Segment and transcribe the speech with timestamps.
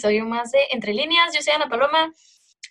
[0.00, 1.34] episodio más de Entre Líneas.
[1.34, 2.10] Yo soy Ana Paloma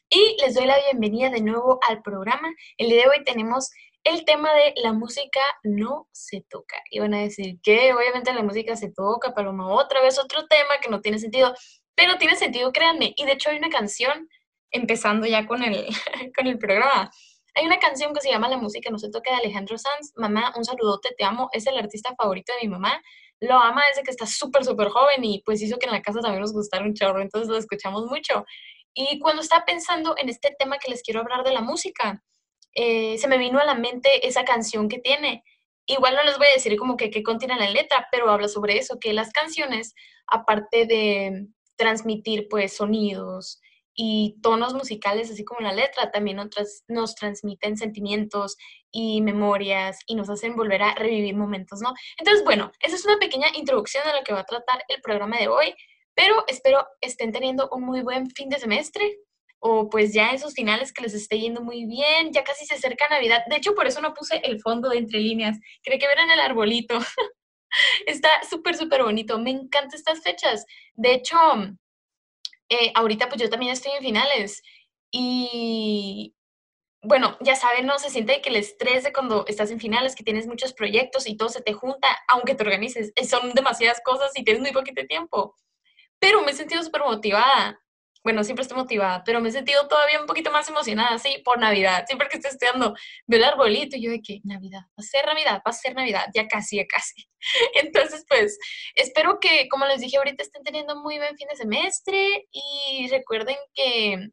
[0.09, 2.51] y les doy la bienvenida de nuevo al programa.
[2.79, 3.69] El día de hoy tenemos
[4.03, 6.77] el tema de la música no se toca.
[6.89, 10.79] Y van a decir que obviamente la música se toca, Paloma, otra vez otro tema
[10.81, 11.53] que no tiene sentido,
[11.93, 13.13] pero tiene sentido, créanme.
[13.15, 14.27] Y de hecho hay una canción,
[14.71, 15.85] empezando ya con el,
[16.35, 17.11] con el programa,
[17.53, 20.13] hay una canción que se llama La música no se toca de Alejandro Sanz.
[20.15, 21.49] Mamá, un saludote, te amo.
[21.51, 22.99] Es el artista favorito de mi mamá.
[23.41, 26.19] Lo ama desde que está súper, súper joven y pues hizo que en la casa
[26.19, 28.45] también nos gustara un chorro, entonces lo escuchamos mucho.
[28.93, 32.23] Y cuando estaba pensando en este tema que les quiero hablar de la música,
[32.73, 35.43] eh, se me vino a la mente esa canción que tiene.
[35.85, 38.77] Igual no les voy a decir como que qué contiene la letra, pero habla sobre
[38.77, 39.95] eso, que las canciones,
[40.27, 43.61] aparte de transmitir pues sonidos,
[44.01, 48.55] y tonos musicales, así como la letra, también otras nos transmiten sentimientos
[48.91, 51.93] y memorias y nos hacen volver a revivir momentos, ¿no?
[52.17, 55.37] Entonces, bueno, esa es una pequeña introducción a lo que va a tratar el programa
[55.37, 55.75] de hoy,
[56.15, 59.17] pero espero estén teniendo un muy buen fin de semestre
[59.59, 63.09] o pues ya esos finales que les esté yendo muy bien, ya casi se acerca
[63.09, 63.43] Navidad.
[63.49, 65.57] De hecho, por eso no puse el fondo de entre líneas.
[65.83, 66.97] Creo que verán el arbolito.
[68.07, 69.37] Está súper, súper bonito.
[69.39, 70.65] Me encantan estas fechas.
[70.95, 71.35] De hecho,
[72.69, 74.63] eh, ahorita pues yo también estoy en finales
[75.11, 76.35] y
[77.01, 80.23] bueno, ya saben, no se siente que el estrés de cuando estás en finales, que
[80.23, 84.31] tienes muchos proyectos y todo se te junta, aunque te organices, eh, son demasiadas cosas
[84.35, 85.55] y tienes muy poquito tiempo.
[86.19, 87.79] Pero me he sentido súper motivada
[88.29, 91.57] bueno, siempre estoy motivada, pero me he sentido todavía un poquito más emocionada, sí, por
[91.57, 92.05] Navidad.
[92.05, 92.93] Siempre que estoy estudiando,
[93.25, 95.95] veo el arbolito y yo de que Navidad, va a ser Navidad, va a ser
[95.95, 97.27] Navidad, ya casi, ya casi.
[97.73, 98.59] Entonces, pues,
[98.93, 103.57] espero que, como les dije ahorita, estén teniendo muy buen fin de semestre y recuerden
[103.73, 104.29] que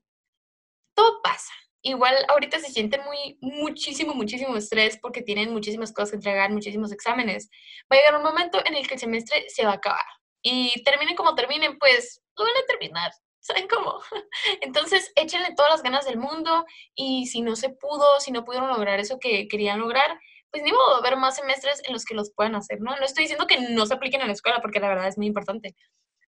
[0.95, 1.55] todo pasa.
[1.81, 6.93] Igual ahorita se siente muy, muchísimo, muchísimo estrés porque tienen muchísimas cosas que entregar, muchísimos
[6.93, 7.49] exámenes.
[7.91, 10.05] Va a llegar un momento en el que el semestre se va a acabar.
[10.43, 13.11] Y terminen como terminen, pues lo van a terminar
[13.47, 14.01] ¿Saben cómo?
[14.61, 18.69] Entonces, échenle todas las ganas del mundo y si no se pudo, si no pudieron
[18.69, 20.19] lograr eso que querían lograr,
[20.51, 22.97] pues ni modo, haber más semestres en los que los puedan hacer, ¿no?
[22.97, 25.29] No estoy diciendo que no se apliquen en la escuela porque la verdad es muy
[25.29, 25.77] importante,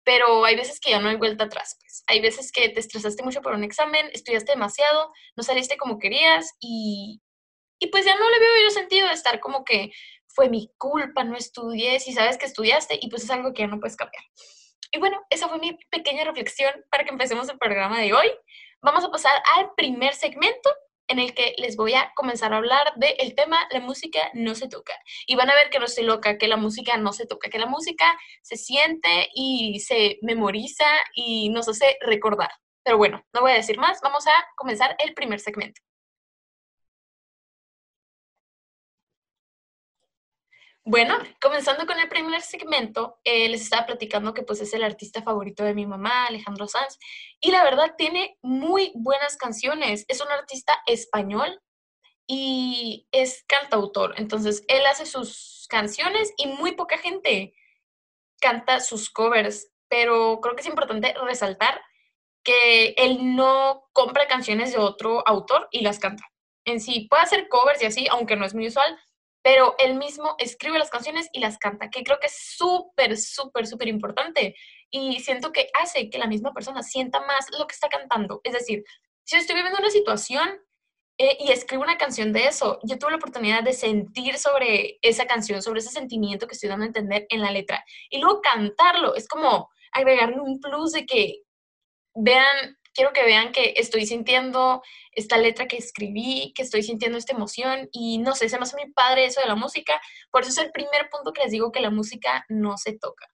[0.05, 2.03] pero hay veces que ya no hay vuelta atrás, pues.
[2.07, 6.53] Hay veces que te estresaste mucho por un examen, estudiaste demasiado, no saliste como querías
[6.61, 7.21] y,
[7.79, 9.91] y pues ya no le veo yo sentido de estar como que
[10.29, 13.67] fue mi culpa, no estudié, si sabes que estudiaste y pues es algo que ya
[13.67, 14.23] no puedes cambiar.
[14.91, 18.29] Y bueno, esa fue mi pequeña reflexión para que empecemos el programa de hoy.
[18.81, 20.69] Vamos a pasar al primer segmento
[21.07, 24.67] en el que les voy a comenzar a hablar del tema la música no se
[24.67, 24.93] toca.
[25.27, 27.59] Y van a ver que no estoy loca, que la música no se toca, que
[27.59, 32.51] la música se siente y se memoriza y nos hace recordar.
[32.83, 35.81] Pero bueno, no voy a decir más, vamos a comenzar el primer segmento.
[40.91, 45.21] Bueno, comenzando con el primer segmento, eh, les estaba platicando que pues es el artista
[45.21, 46.99] favorito de mi mamá, Alejandro Sanz,
[47.39, 50.03] y la verdad tiene muy buenas canciones.
[50.09, 51.61] Es un artista español
[52.27, 57.53] y es cantautor, entonces él hace sus canciones y muy poca gente
[58.41, 61.79] canta sus covers, pero creo que es importante resaltar
[62.43, 66.25] que él no compra canciones de otro autor y las canta.
[66.65, 68.99] En sí, puede hacer covers y así, aunque no es muy usual,
[69.43, 73.65] pero él mismo escribe las canciones y las canta, que creo que es súper, súper,
[73.65, 74.55] súper importante.
[74.91, 78.41] Y siento que hace que la misma persona sienta más lo que está cantando.
[78.43, 78.83] Es decir,
[79.23, 80.49] si yo estoy viviendo una situación
[81.17, 85.25] eh, y escribo una canción de eso, yo tuve la oportunidad de sentir sobre esa
[85.25, 87.83] canción, sobre ese sentimiento que estoy dando a entender en la letra.
[88.09, 91.41] Y luego cantarlo, es como agregarle un plus de que
[92.15, 97.33] vean quiero que vean que estoy sintiendo esta letra que escribí, que estoy sintiendo esta
[97.33, 100.01] emoción y no sé, se me hace muy padre eso de la música.
[100.31, 103.27] Por eso es el primer punto que les digo que la música no se toca.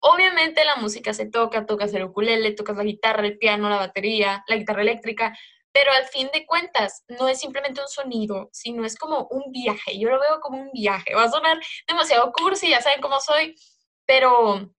[0.00, 4.44] Obviamente la música se toca, tocas el ukulele, tocas la guitarra, el piano, la batería,
[4.48, 5.36] la guitarra eléctrica,
[5.72, 9.98] pero al fin de cuentas no es simplemente un sonido, sino es como un viaje.
[9.98, 11.14] Yo lo veo como un viaje.
[11.14, 13.54] Va a sonar demasiado cursi, ya saben cómo soy,
[14.06, 14.72] pero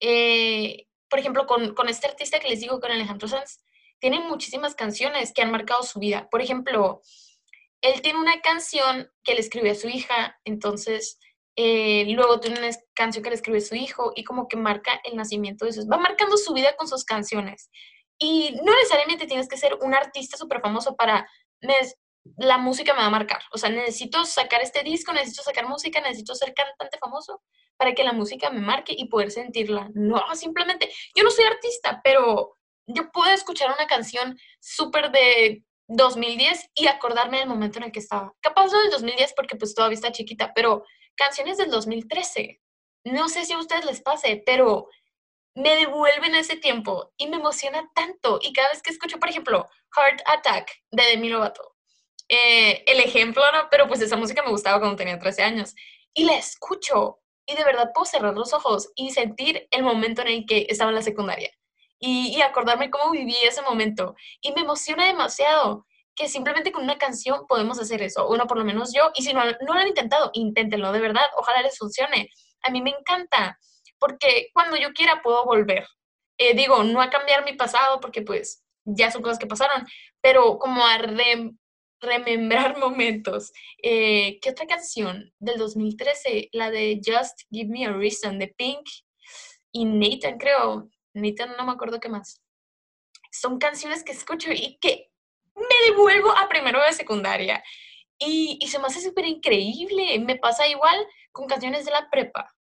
[0.00, 3.64] eh, por ejemplo, con, con este artista que les digo, con Alejandro Sanz,
[3.98, 6.28] tiene muchísimas canciones que han marcado su vida.
[6.30, 7.00] Por ejemplo,
[7.80, 11.18] él tiene una canción que le escribió a su hija, entonces
[11.56, 15.00] eh, luego tiene una canción que le escribe a su hijo y como que marca
[15.04, 15.88] el nacimiento de sus...
[15.88, 17.70] Va marcando su vida con sus canciones.
[18.18, 21.28] Y no necesariamente tienes que ser un artista súper famoso para...
[22.36, 23.40] la música me va a marcar.
[23.52, 27.42] O sea, necesito sacar este disco, necesito sacar música, necesito ser cantante famoso
[27.76, 29.90] para que la música me marque y poder sentirla.
[29.94, 32.56] No, simplemente, yo no soy artista, pero
[32.86, 38.00] yo puedo escuchar una canción súper de 2010 y acordarme del momento en el que
[38.00, 38.32] estaba.
[38.40, 40.84] Capaz no del 2010 porque pues todavía está chiquita, pero
[41.16, 42.60] canciones del 2013.
[43.04, 44.88] No sé si a ustedes les pase, pero
[45.54, 48.38] me devuelven ese tiempo y me emociona tanto.
[48.42, 51.76] Y cada vez que escucho, por ejemplo, Heart Attack de Demi Lovato,
[52.28, 53.68] eh, el ejemplo, ¿no?
[53.70, 55.74] Pero pues esa música me gustaba cuando tenía 13 años.
[56.12, 60.28] Y la escucho y de verdad puedo cerrar los ojos y sentir el momento en
[60.28, 61.50] el que estaba en la secundaria.
[61.98, 64.14] Y, acordarme cómo viví ese momento.
[64.42, 68.28] Y me emociona demasiado que simplemente con una canción podemos hacer eso.
[68.28, 69.10] Uno, por lo menos yo.
[69.14, 71.24] Y si no, no lo han intentado, inténtenlo, de verdad.
[71.38, 72.28] Ojalá les funcione.
[72.64, 73.58] A mí me encanta
[73.98, 75.86] porque cuando yo quiera puedo volver.
[76.38, 79.86] Eh, digo, no a cambiar mi pasado porque pues ya son cosas que pasaron,
[80.20, 80.98] pero como a
[82.00, 83.52] remembrar momentos.
[83.82, 86.50] Eh, ¿Qué otra canción del 2013?
[86.52, 88.86] La de Just Give Me a Reason de Pink
[89.72, 90.88] y Nathan, creo.
[91.14, 92.42] Nathan, no me acuerdo qué más.
[93.30, 95.10] Son canciones que escucho y que
[95.54, 97.62] me devuelvo a primero de secundaria.
[98.18, 100.18] Y, y se me hace súper increíble.
[100.20, 102.55] Me pasa igual con canciones de la prepa.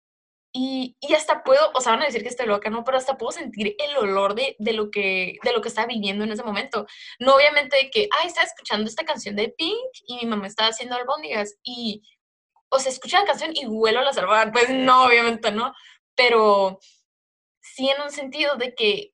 [0.57, 2.85] Y, y, hasta puedo, o sea, van a decir que estoy loca, ¿no?
[2.85, 6.23] Pero hasta puedo sentir el olor de, de, lo, que, de lo que estaba viviendo
[6.23, 6.87] en ese momento.
[7.19, 9.75] No obviamente de que, ay, estaba escuchando esta canción de Pink
[10.07, 12.03] y mi mamá estaba haciendo albóndigas y,
[12.69, 14.49] o sea, escucho la canción y huelo la salvada.
[14.49, 15.73] Pues no, obviamente no.
[16.15, 16.79] Pero
[17.59, 19.11] sí en un sentido de que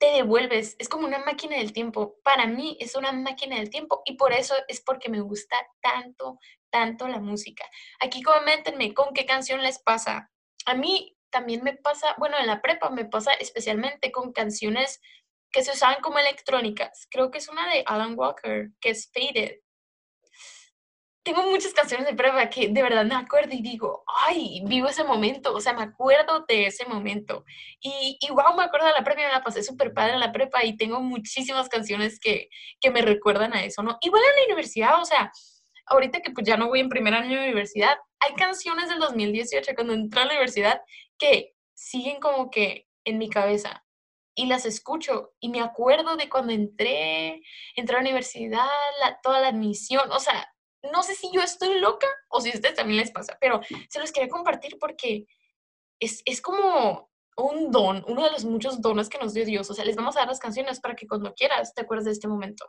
[0.00, 2.16] te devuelves, es como una máquina del tiempo.
[2.24, 6.40] Para mí es una máquina del tiempo y por eso es porque me gusta tanto,
[6.70, 7.64] tanto la música.
[8.00, 10.32] Aquí coméntenme con qué canción les pasa
[10.68, 15.00] a mí también me pasa, bueno, en la prepa me pasa especialmente con canciones
[15.50, 17.06] que se usaban como electrónicas.
[17.10, 19.56] Creo que es una de Alan Walker, que es Faded.
[21.22, 25.04] Tengo muchas canciones de prepa que de verdad me acuerdo y digo, ay, vivo ese
[25.04, 27.44] momento, o sea, me acuerdo de ese momento.
[27.80, 30.32] Y, y wow, me acuerdo de la prepa, me la pasé súper padre en la
[30.32, 32.50] prepa y tengo muchísimas canciones que,
[32.80, 33.96] que me recuerdan a eso, ¿no?
[34.02, 35.32] Igual en la universidad, o sea,
[35.90, 39.72] ahorita que pues ya no voy en primer año de universidad, hay canciones del 2018
[39.74, 40.80] cuando entré a la universidad
[41.18, 43.84] que siguen como que en mi cabeza
[44.34, 47.42] y las escucho y me acuerdo de cuando entré,
[47.74, 48.66] entré a la universidad,
[49.22, 50.52] toda la admisión, o sea,
[50.92, 53.98] no sé si yo estoy loca o si a ustedes también les pasa, pero se
[53.98, 55.26] los quería compartir porque
[55.98, 59.70] es, es como un don, uno de los muchos dones que nos dio Dios.
[59.70, 62.12] O sea, les vamos a dar las canciones para que cuando quieras te acuerdes de
[62.12, 62.66] este momento.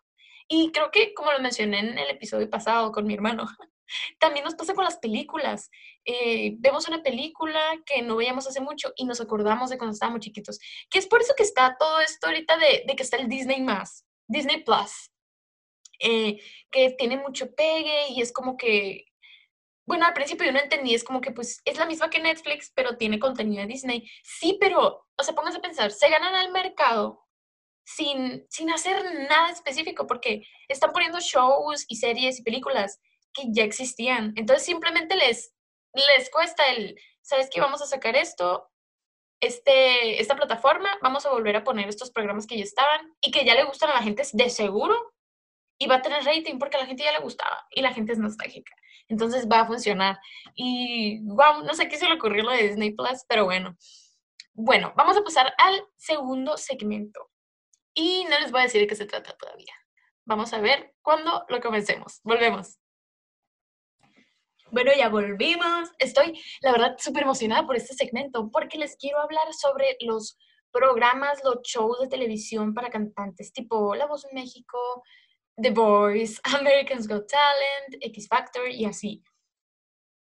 [0.52, 3.46] Y creo que, como lo mencioné en el episodio pasado con mi hermano,
[4.20, 5.70] también nos pasa con las películas.
[6.06, 10.22] Eh, vemos una película que no veíamos hace mucho y nos acordamos de cuando estábamos
[10.22, 10.60] chiquitos.
[10.90, 14.06] Que es por eso que está todo esto ahorita de, que está el Disney más,
[14.28, 15.12] Disney Plus,
[16.00, 16.42] eh,
[16.72, 19.06] que tiene mucho pegue y es como que
[19.86, 22.72] bueno, al principio yo no entendí, es como que pues es la misma que Netflix,
[22.76, 24.08] pero tiene contenido de Disney.
[24.24, 27.28] Sí, pero, o sea, pónganse a pensar, se ganan al mercado
[27.96, 33.00] sin, sin hacer nada específico, porque están poniendo shows y series y películas
[33.34, 34.34] que ya existían.
[34.36, 35.54] Entonces simplemente les,
[35.94, 37.60] les cuesta el, ¿sabes qué?
[37.60, 38.70] Vamos a sacar esto,
[39.42, 43.44] este, esta plataforma, vamos a volver a poner estos programas que ya estaban y que
[43.44, 44.96] ya le gustan a la gente de seguro
[45.80, 48.12] y va a tener rating porque a la gente ya le gustaba y la gente
[48.12, 48.76] es nostálgica.
[49.08, 50.20] Entonces va a funcionar.
[50.54, 53.76] Y wow, no sé qué se le ocurrió lo de Disney Plus, pero bueno.
[54.54, 57.32] Bueno, vamos a pasar al segundo segmento.
[57.94, 59.74] Y no les voy a decir de qué se trata todavía.
[60.26, 62.20] Vamos a ver cuándo lo comencemos.
[62.24, 62.78] Volvemos.
[64.72, 65.90] Bueno, ya volvimos.
[65.98, 70.38] Estoy, la verdad, súper emocionada por este segmento porque les quiero hablar sobre los
[70.72, 75.04] programas, los shows de televisión para cantantes, tipo La Voz en México,
[75.56, 79.24] The Voice, Americans Got Talent, X Factor y así.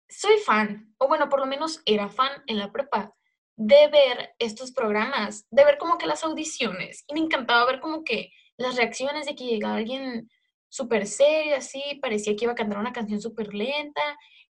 [0.08, 3.14] Soy fan, o bueno, por lo menos era fan en la prepa,
[3.56, 7.04] de ver estos programas, de ver como que las audiciones.
[7.06, 10.30] Y me encantaba ver como que las reacciones de que llegaba alguien
[10.68, 14.02] súper serio, así, parecía que iba a cantar una canción súper lenta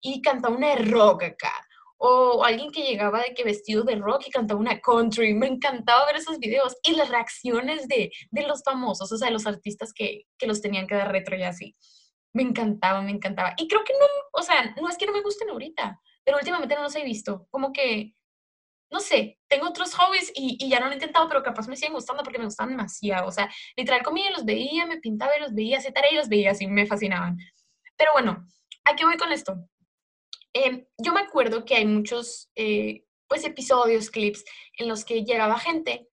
[0.00, 1.52] y cantaba una rock acá
[1.98, 5.34] o alguien que llegaba de que vestido de rock y cantaba una country.
[5.34, 9.46] Me encantaba ver esos videos y las reacciones de, de los famosos, o sea, los
[9.46, 11.76] artistas que, que, los tenían que dar retro y así.
[12.32, 13.54] Me encantaba, me encantaba.
[13.56, 16.76] Y creo que no, o sea, no es que no me gusten ahorita, pero últimamente
[16.76, 17.46] no los he visto.
[17.50, 18.14] Como que,
[18.90, 21.92] no sé, tengo otros hobbies y, ya no lo he intentado, pero capaz me siguen
[21.92, 23.28] gustando porque me gustan demasiado.
[23.28, 26.28] O sea, literal comía los veía, me pintaba y los veía, hacía tarea y los
[26.28, 27.38] veía, así me fascinaban.
[27.96, 28.46] Pero bueno,
[28.84, 29.56] ¿a qué voy con esto?
[30.52, 34.44] Em, yo me acuerdo que hay muchos eh, pues episodios, clips
[34.78, 36.08] en los que llegaba gente,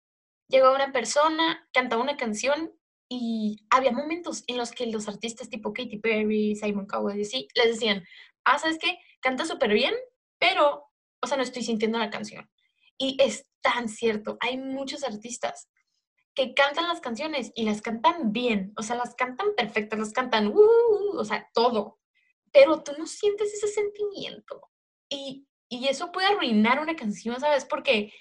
[0.47, 2.71] llegaba una persona, cantaba una canción
[3.09, 7.47] y había momentos en los que los artistas tipo Katy Perry, Simon Cowell y así,
[7.55, 8.05] les decían,
[8.45, 8.97] ah, ¿sabes qué?
[9.19, 9.93] Canta súper bien,
[10.39, 10.89] pero,
[11.21, 12.49] o sea, no estoy sintiendo la canción.
[13.01, 15.67] Y es tan cierto, hay muchos artistas
[16.35, 20.49] que cantan las canciones y las cantan bien, o sea, las cantan perfectas, las cantan,
[20.49, 21.99] uh, o sea, todo,
[22.51, 24.61] pero tú no sientes ese sentimiento.
[25.09, 27.65] Y, y eso puede arruinar una canción, ¿sabes?
[27.65, 28.13] Porque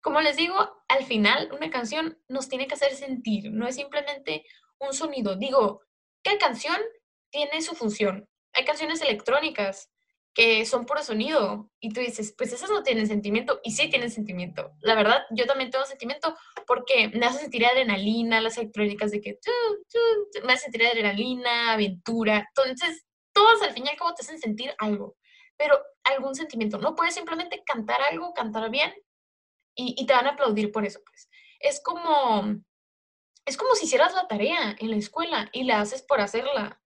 [0.00, 0.54] como les digo,
[0.86, 4.44] al final una canción nos tiene que hacer sentir, no es simplemente
[4.78, 5.34] un sonido.
[5.34, 5.82] Digo,
[6.22, 6.76] cada canción
[7.30, 8.28] tiene su función.
[8.52, 9.90] Hay canciones electrónicas
[10.38, 14.08] que son puro sonido y tú dices, pues esas no tienen sentimiento y sí tienen
[14.08, 14.70] sentimiento.
[14.78, 19.40] La verdad, yo también tengo sentimiento porque me hace sentir adrenalina, las electrónicas de que
[20.44, 22.48] me hace sentir adrenalina, aventura.
[22.54, 25.16] Entonces, todas al fin y al cabo te hacen sentir algo,
[25.56, 26.78] pero algún sentimiento.
[26.78, 28.94] No puedes simplemente cantar algo, cantar bien
[29.74, 31.28] y, te van a aplaudir por eso, pues.
[31.58, 32.62] Es como,
[33.44, 36.80] es como si hicieras la tarea en la escuela y la haces por hacerla.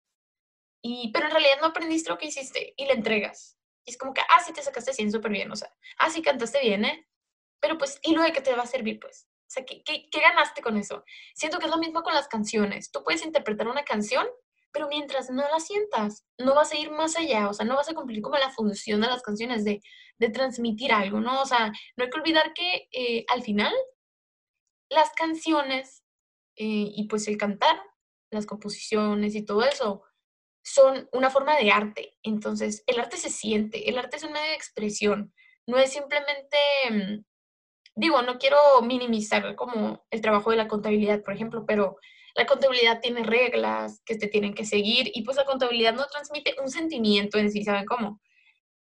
[0.83, 3.59] Y, pero en realidad no aprendiste lo que hiciste y la entregas.
[3.85, 6.23] Y es como que, ah, sí te sacaste 100 súper bien, o sea, ah, sí
[6.23, 7.07] cantaste bien, ¿eh?
[7.61, 9.29] Pero pues, ¿y lo de qué te va a servir, pues?
[9.49, 11.05] O sea, ¿qué, ¿qué, qué, ganaste con eso?
[11.35, 12.91] Siento que es lo mismo con las canciones.
[12.91, 14.27] Tú puedes interpretar una canción,
[14.73, 17.89] pero mientras no la sientas, no vas a ir más allá, o sea, no vas
[17.89, 19.81] a cumplir como la función de las canciones de,
[20.19, 21.41] de transmitir algo, ¿no?
[21.41, 23.73] O sea, no hay que olvidar que eh, al final
[24.91, 26.05] las canciones
[26.57, 27.81] eh, y pues el cantar,
[28.31, 30.03] las composiciones y todo eso
[30.73, 32.17] son una forma de arte.
[32.23, 35.33] Entonces, el arte se siente, el arte es un medio de expresión,
[35.67, 36.59] no es simplemente,
[36.91, 37.25] mm,
[37.95, 41.97] digo, no quiero minimizar como el trabajo de la contabilidad, por ejemplo, pero
[42.35, 46.55] la contabilidad tiene reglas que te tienen que seguir y pues la contabilidad no transmite
[46.63, 48.21] un sentimiento en sí, ¿saben cómo?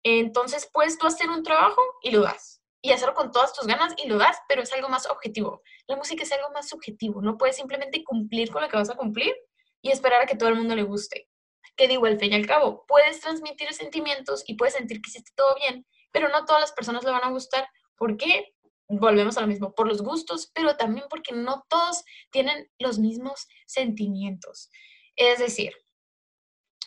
[0.04, 2.62] Entonces puedes tú hacer un trabajo y lo das.
[2.80, 5.62] Y hacerlo con todas tus ganas y lo das, pero es algo más objetivo.
[5.88, 7.20] La música es algo más subjetivo.
[7.20, 9.34] No puedes simplemente cumplir con lo que vas a cumplir
[9.82, 11.28] y esperar a que todo el mundo le guste.
[11.76, 15.32] Que digo, al fin y al cabo, puedes transmitir sentimientos y puedes sentir que hiciste
[15.36, 17.68] todo bien, pero no todas las personas le van a gustar.
[17.96, 18.54] ¿Por qué?
[18.88, 23.46] Volvemos a lo mismo, por los gustos, pero también porque no todos tienen los mismos
[23.66, 24.70] sentimientos.
[25.14, 25.74] Es decir,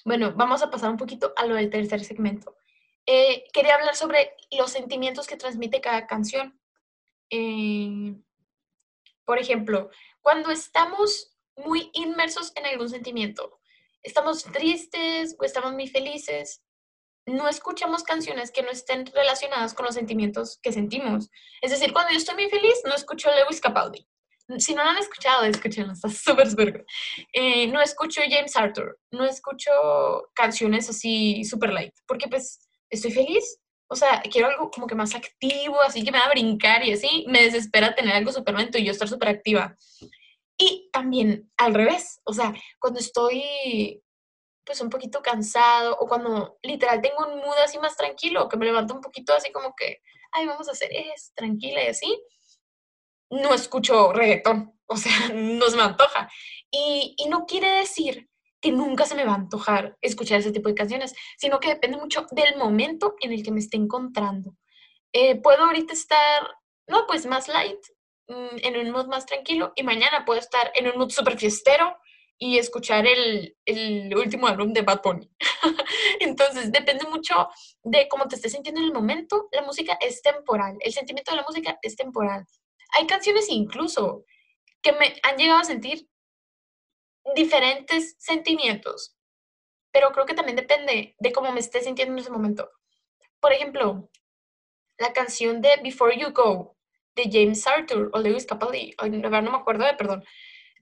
[0.03, 2.57] bueno, vamos a pasar un poquito a lo del tercer segmento.
[3.05, 6.59] Eh, quería hablar sobre los sentimientos que transmite cada canción.
[7.29, 8.15] Eh,
[9.25, 9.89] por ejemplo,
[10.21, 13.60] cuando estamos muy inmersos en algún sentimiento,
[14.03, 16.61] estamos tristes o estamos muy felices,
[17.25, 21.29] no escuchamos canciones que no estén relacionadas con los sentimientos que sentimos.
[21.61, 24.07] Es decir, cuando yo estoy muy feliz, no escucho Lewis Capaldi.
[24.57, 26.85] Si no lo han escuchado, escúchenlo, está súper, súper
[27.31, 29.71] eh, no escucho James Arthur, no escucho
[30.33, 33.59] canciones así super light, porque pues estoy feliz.
[33.87, 36.93] O sea, quiero algo como que más activo, así que me va a brincar y
[36.93, 37.25] así.
[37.27, 39.75] Me desespera tener algo súper lento y yo estar súper activa.
[40.61, 44.03] Y también al revés, o sea, cuando estoy
[44.63, 48.67] pues un poquito cansado o cuando literal tengo un mood así más tranquilo, que me
[48.67, 52.23] levanto un poquito así como que, ay, vamos a hacer esto, tranquila y así,
[53.31, 56.29] no escucho reggaetón, o sea, no se me antoja.
[56.69, 58.29] Y, y no quiere decir
[58.61, 61.97] que nunca se me va a antojar escuchar ese tipo de canciones, sino que depende
[61.97, 64.55] mucho del momento en el que me esté encontrando.
[65.11, 66.47] Eh, puedo ahorita estar,
[66.87, 67.79] no, pues más light,
[68.61, 71.97] en un mood más tranquilo, y mañana puedo estar en un mood súper fiestero
[72.37, 75.29] y escuchar el, el, último álbum de Bad Bunny.
[76.19, 77.49] Entonces, depende mucho
[77.83, 79.47] de cómo te estés sintiendo en el momento.
[79.51, 82.45] La música es temporal, el sentimiento de la música es temporal.
[82.93, 84.25] Hay canciones incluso
[84.81, 86.09] que me han llegado a sentir
[87.35, 89.15] diferentes sentimientos,
[89.91, 92.71] pero creo que también depende de cómo me esté sintiendo en ese momento.
[93.39, 94.09] Por ejemplo,
[94.97, 96.77] la canción de Before You Go
[97.15, 100.23] de James Arthur o Lewis Capaldi, no me acuerdo de, perdón,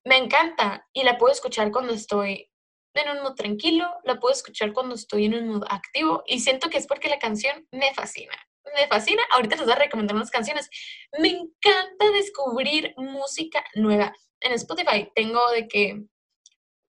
[0.06, 2.50] me encanta y la puedo escuchar cuando estoy
[2.94, 6.70] en un mood tranquilo, la puedo escuchar cuando estoy en un mood activo y siento
[6.70, 8.34] que es porque la canción me fascina.
[8.76, 10.70] Me fascina, ahorita les voy a recomendar unas canciones.
[11.18, 14.14] Me encanta descubrir música nueva.
[14.42, 16.04] En Spotify tengo de que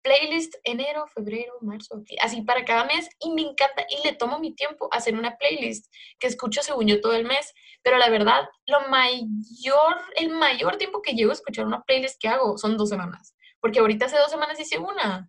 [0.02, 4.54] playlist enero, febrero, marzo, así para cada mes y me encanta y le tomo mi
[4.54, 7.52] tiempo hacer una playlist que escucho según yo todo el mes,
[7.82, 12.28] pero la verdad, lo mayor, el mayor tiempo que llevo a escuchar una playlist que
[12.28, 15.28] hago son dos semanas, porque ahorita hace dos semanas hice una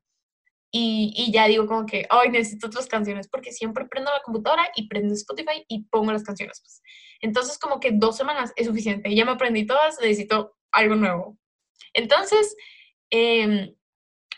[0.71, 4.69] y, y ya digo como que, ay, necesito otras canciones, porque siempre prendo la computadora
[4.75, 6.61] y prendo Spotify y pongo las canciones.
[6.61, 6.81] Pues.
[7.21, 11.37] Entonces como que dos semanas es suficiente, ya me aprendí todas, necesito algo nuevo.
[11.93, 12.55] Entonces,
[13.11, 13.73] eh,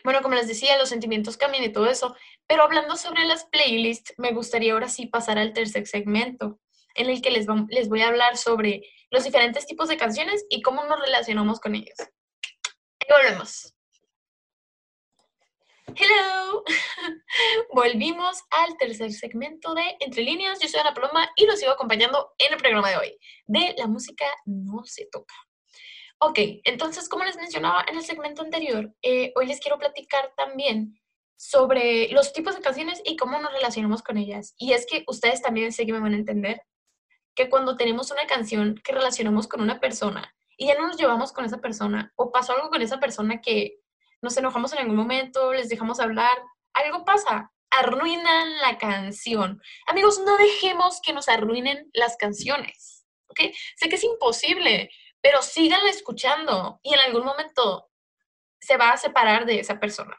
[0.04, 2.16] bueno, como les decía, los sentimientos cambian y todo eso,
[2.48, 6.60] pero hablando sobre las playlists, me gustaría ahora sí pasar al tercer segmento,
[6.96, 10.62] en el que les, les voy a hablar sobre los diferentes tipos de canciones y
[10.62, 11.98] cómo nos relacionamos con ellos.
[13.00, 13.74] Y volvemos.
[15.96, 16.64] Hello.
[17.74, 20.60] Volvimos al tercer segmento de Entre líneas.
[20.62, 23.88] Yo soy Ana Paloma y los sigo acompañando en el programa de hoy, de La
[23.88, 25.34] música no se toca.
[26.24, 31.02] Ok, entonces, como les mencionaba en el segmento anterior, eh, hoy les quiero platicar también
[31.36, 34.54] sobre los tipos de canciones y cómo nos relacionamos con ellas.
[34.58, 36.62] Y es que ustedes también sé que me van a entender.
[37.34, 41.32] que cuando tenemos una canción que relacionamos con una persona y ya no nos llevamos
[41.32, 43.80] con esa persona o pasó algo con esa persona que
[44.22, 46.38] nos enojamos en algún momento, les dejamos hablar,
[46.74, 49.62] algo pasa, arruinan la canción.
[49.88, 53.40] Amigos, no dejemos que nos arruinen las canciones, ¿ok?
[53.78, 54.90] Sé que es imposible,
[55.22, 57.90] pero síganla escuchando y en algún momento
[58.60, 60.18] se va a separar de esa persona.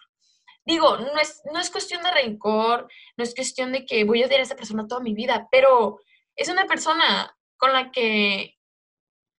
[0.64, 4.26] Digo, no es, no es cuestión de rencor, no es cuestión de que voy a
[4.26, 6.00] odiar a esa persona toda mi vida, pero
[6.36, 8.58] es una persona con la que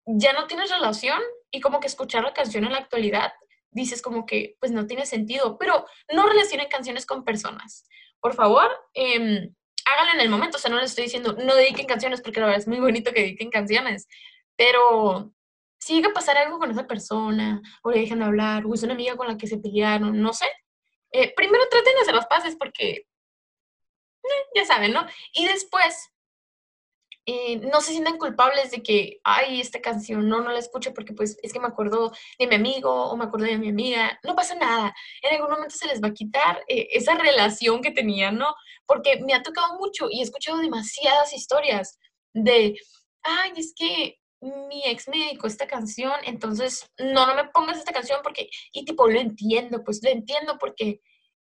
[0.04, 3.32] ya no tienes relación y como que escuchar la canción en la actualidad
[3.72, 7.88] dices como que pues no tiene sentido, pero no relacionen canciones con personas.
[8.20, 9.50] Por favor, eh,
[9.84, 12.46] háganlo en el momento, o sea, no les estoy diciendo no dediquen canciones porque la
[12.46, 14.06] verdad es muy bonito que dediquen canciones,
[14.56, 15.32] pero
[15.82, 18.84] si llega a pasar algo con esa persona, o le dejan de hablar, o es
[18.84, 20.46] una amiga con la que se pelearon, no sé,
[21.10, 23.06] eh, primero traten de hacer los pases porque, eh,
[24.54, 25.04] ya saben, ¿no?
[25.32, 26.12] Y después,
[27.26, 31.14] eh, no se sientan culpables de que, ay, esta canción no, no la escucho porque
[31.14, 34.20] pues es que me acuerdo de mi amigo o me acuerdo de mi amiga.
[34.22, 34.94] No pasa nada.
[35.22, 38.54] En algún momento se les va a quitar esa relación que tenían, ¿no?
[38.86, 41.98] Porque me ha tocado mucho y he escuchado demasiadas historias
[42.34, 42.76] de,
[43.22, 47.92] ay, es que mi ex me dedicó esta canción, entonces no, no me pongas esta
[47.92, 51.00] canción porque, y tipo, lo entiendo, pues lo entiendo porque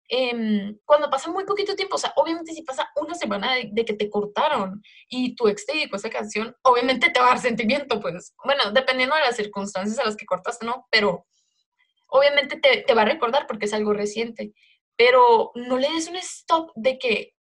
[0.08, 3.94] em, cuando pasa muy poquito tiempo, o sea, obviamente si pasa una semana de, que
[3.94, 8.00] te cortaron y tu ex te dedicó esta canción, obviamente te va a dar sentimiento,
[8.00, 10.86] pues, bueno, dependiendo de las circunstancias a las que cortaste, ¿no?
[10.90, 11.26] Pero
[12.08, 14.52] obviamente te, te va a recordar porque es algo reciente,
[14.96, 17.34] pero no le des un stop de que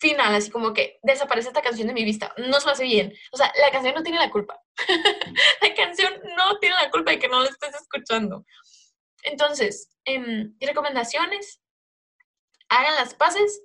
[0.00, 2.34] final, así como que desaparece esta canción de mi vista.
[2.38, 3.12] No se hace bien.
[3.32, 4.60] O sea, la canción no tiene la culpa.
[5.62, 8.44] la canción no tiene la culpa de que no la estés escuchando.
[9.22, 11.60] Entonces, eh, recomendaciones,
[12.68, 13.62] hagan las paces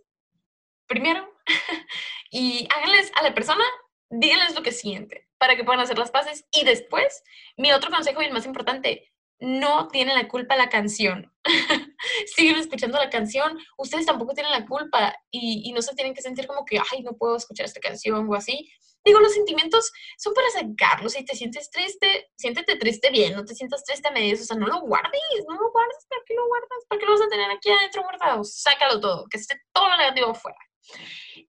[0.87, 1.33] primero
[2.31, 3.63] y háganles a la persona,
[4.09, 7.23] díganles lo que siente para que puedan hacer las paces y después,
[7.57, 11.31] mi otro consejo y el más importante, no tiene la culpa la canción.
[12.35, 16.47] Siguen escuchando la canción, ustedes tampoco tienen la culpa y, no se tienen que sentir
[16.47, 18.71] como que, ay, no puedo escuchar esta canción o así.
[19.03, 21.13] Digo, los sentimientos son para sacarlos.
[21.13, 24.57] Si te sientes triste, siéntete triste bien, no te sientas triste a medias, o sea,
[24.57, 26.85] no lo guardes, no lo guardes, ¿para qué lo guardas?
[26.87, 28.43] ¿Para qué lo vas a tener aquí adentro guardado?
[28.43, 30.57] Sácalo todo, que esté todo lo negativo afuera.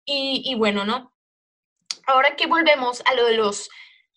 [0.04, 1.14] Y, y bueno, ¿no?
[2.06, 3.68] Ahora que volvemos a lo de los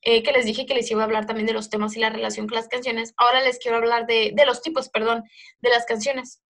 [0.02, 2.10] eh, que les dije que les iba a hablar también de los temas y la
[2.10, 5.24] relación con las canciones, ahora les quiero hablar de, de los tipos, perdón,
[5.60, 6.42] de las canciones.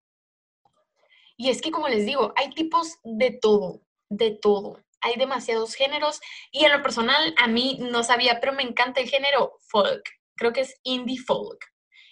[1.37, 4.83] Y es que, como les digo, hay tipos de todo, de todo.
[5.01, 6.19] Hay demasiados géneros
[6.51, 10.03] y en lo personal a mí no sabía, pero me encanta el género folk.
[10.35, 11.65] Creo que es indie folk.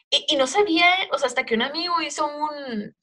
[0.09, 2.95] Y, y no sabía, o sea, hasta que un amigo hizo un,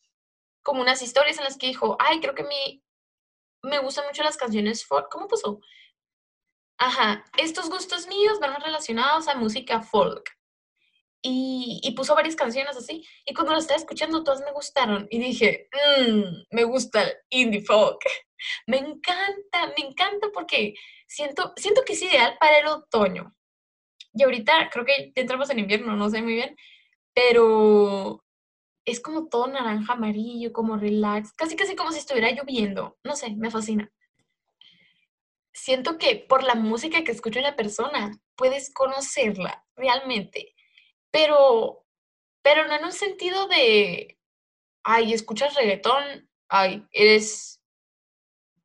[0.62, 2.82] como unas historias en las que dijo, ay, creo que mí
[3.62, 5.08] me gustan mucho las canciones folk.
[5.10, 5.60] ¿Cómo puso?
[6.78, 10.30] Ajá, estos gustos míos van relacionados a música folk.
[11.26, 13.06] Y, puso varias canciones así.
[13.24, 15.06] Y cuando lo estaba escuchando, todas me gustaron.
[15.10, 17.98] Y dije, mmm, me gusta el indie folk.
[18.66, 20.74] Me encanta, me encanta porque
[21.06, 23.34] siento, siento que es ideal para el otoño.
[24.12, 26.56] Y ahorita creo que ya entramos en invierno, no sé muy bien.
[27.14, 28.22] Pero
[28.84, 31.32] es como todo naranja, amarillo, como relax.
[31.32, 32.98] Casi, casi como si estuviera lloviendo.
[33.02, 33.90] No sé, me fascina
[35.54, 40.54] siento que por la música que escucha una persona puedes conocerla realmente,
[41.10, 41.86] pero,
[42.42, 44.18] pero no en un sentido de,
[44.82, 47.62] ay, escuchas reggaetón, ay, eres,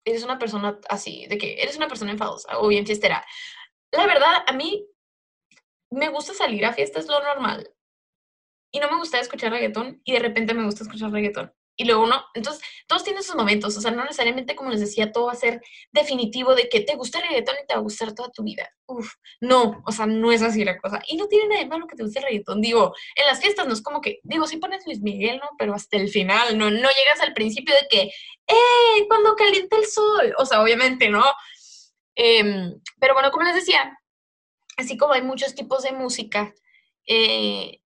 [0.04, 3.26] eres una persona así, de que eres una persona enfadosa o bien fiestera.
[3.92, 4.88] La verdad, a mí
[5.92, 7.72] me gusta salir a fiestas, lo normal.
[8.72, 12.06] Y no me gusta escuchar reggaetón y de repente me gusta escuchar reggaetón y luego
[12.06, 12.22] no.
[12.34, 15.36] Entonces, todos tienen sus momentos, o sea, no necesariamente, como les decía, todo va a
[15.36, 15.62] ser
[15.94, 18.70] definitivo de que te gusta el reggaetón y te va a gustar toda tu vida.
[18.86, 21.02] Uf, no, o sea, no es así la cosa.
[21.08, 22.60] Y no tiene nada de malo que te guste el reggaetón.
[22.60, 25.52] Digo, en las fiestas no es como que, digo, sí pones Luis Miguel, ¿no?
[25.58, 29.08] Pero hasta el final, no, no llegas al principio de que, ¡eh!
[29.08, 30.36] Cuando calienta el sol.
[30.38, 31.24] O sea, obviamente, ¿no?
[32.16, 33.98] Em, pero bueno, como les decía,
[34.76, 36.54] así como hay muchos tipos de música,
[37.08, 37.80] eh,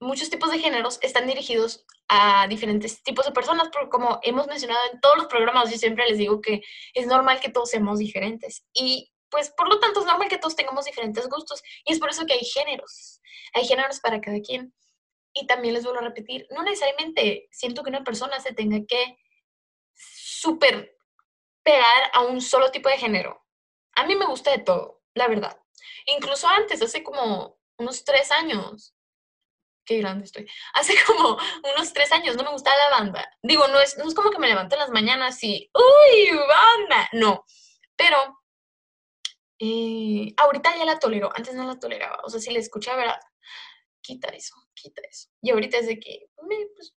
[0.00, 4.80] muchos tipos de géneros están dirigidos a diferentes tipos de personas, porque como hemos mencionado
[4.92, 6.60] en todos los programas, yo siempre les digo que
[6.92, 8.66] es normal que todos seamos diferentes.
[8.72, 11.62] Y pues por lo tanto es normal que todos tengamos diferentes gustos.
[11.84, 13.20] Y es por eso que hay géneros.
[13.54, 14.74] Hay géneros para cada quien.
[15.32, 19.16] Y también les vuelvo a repetir, no necesariamente siento que una persona se tenga que
[19.94, 20.96] súper
[21.62, 23.46] pegar a un solo tipo de género.
[23.94, 25.56] A mí me gusta de todo, la verdad.
[26.06, 28.96] Incluso antes, hace como unos tres años,
[29.90, 30.46] qué grande estoy.
[30.74, 31.36] Hace como
[31.74, 33.28] unos tres años no me gustaba la banda.
[33.42, 37.08] Digo, no es, no es como que me levanto en las mañanas y, uy, banda.
[37.12, 37.44] No,
[37.96, 38.36] pero
[39.62, 42.20] Eh, ahorita ya la tolero, antes no la toleraba.
[42.24, 43.20] O sea, si la escuchaba, ¿verdad?
[44.00, 45.28] quita eso, quita eso.
[45.42, 46.30] Y ahorita es de que,
[46.74, 46.94] pues,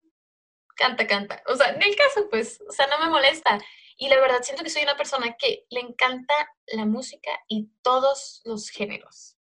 [0.76, 1.42] canta, canta.
[1.48, 3.58] O sea, en el caso, pues, o sea, no me molesta.
[3.96, 6.34] Y la verdad siento que soy una persona que le encanta
[6.68, 9.36] la música y todos los géneros.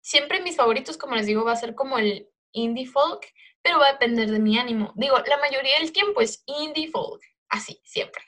[0.00, 3.26] Siempre mis favoritos, como les digo, va a ser como el indie folk,
[3.62, 4.92] pero va a depender de mi ánimo.
[4.96, 8.22] Digo, la mayoría del tiempo es indie folk, así, siempre.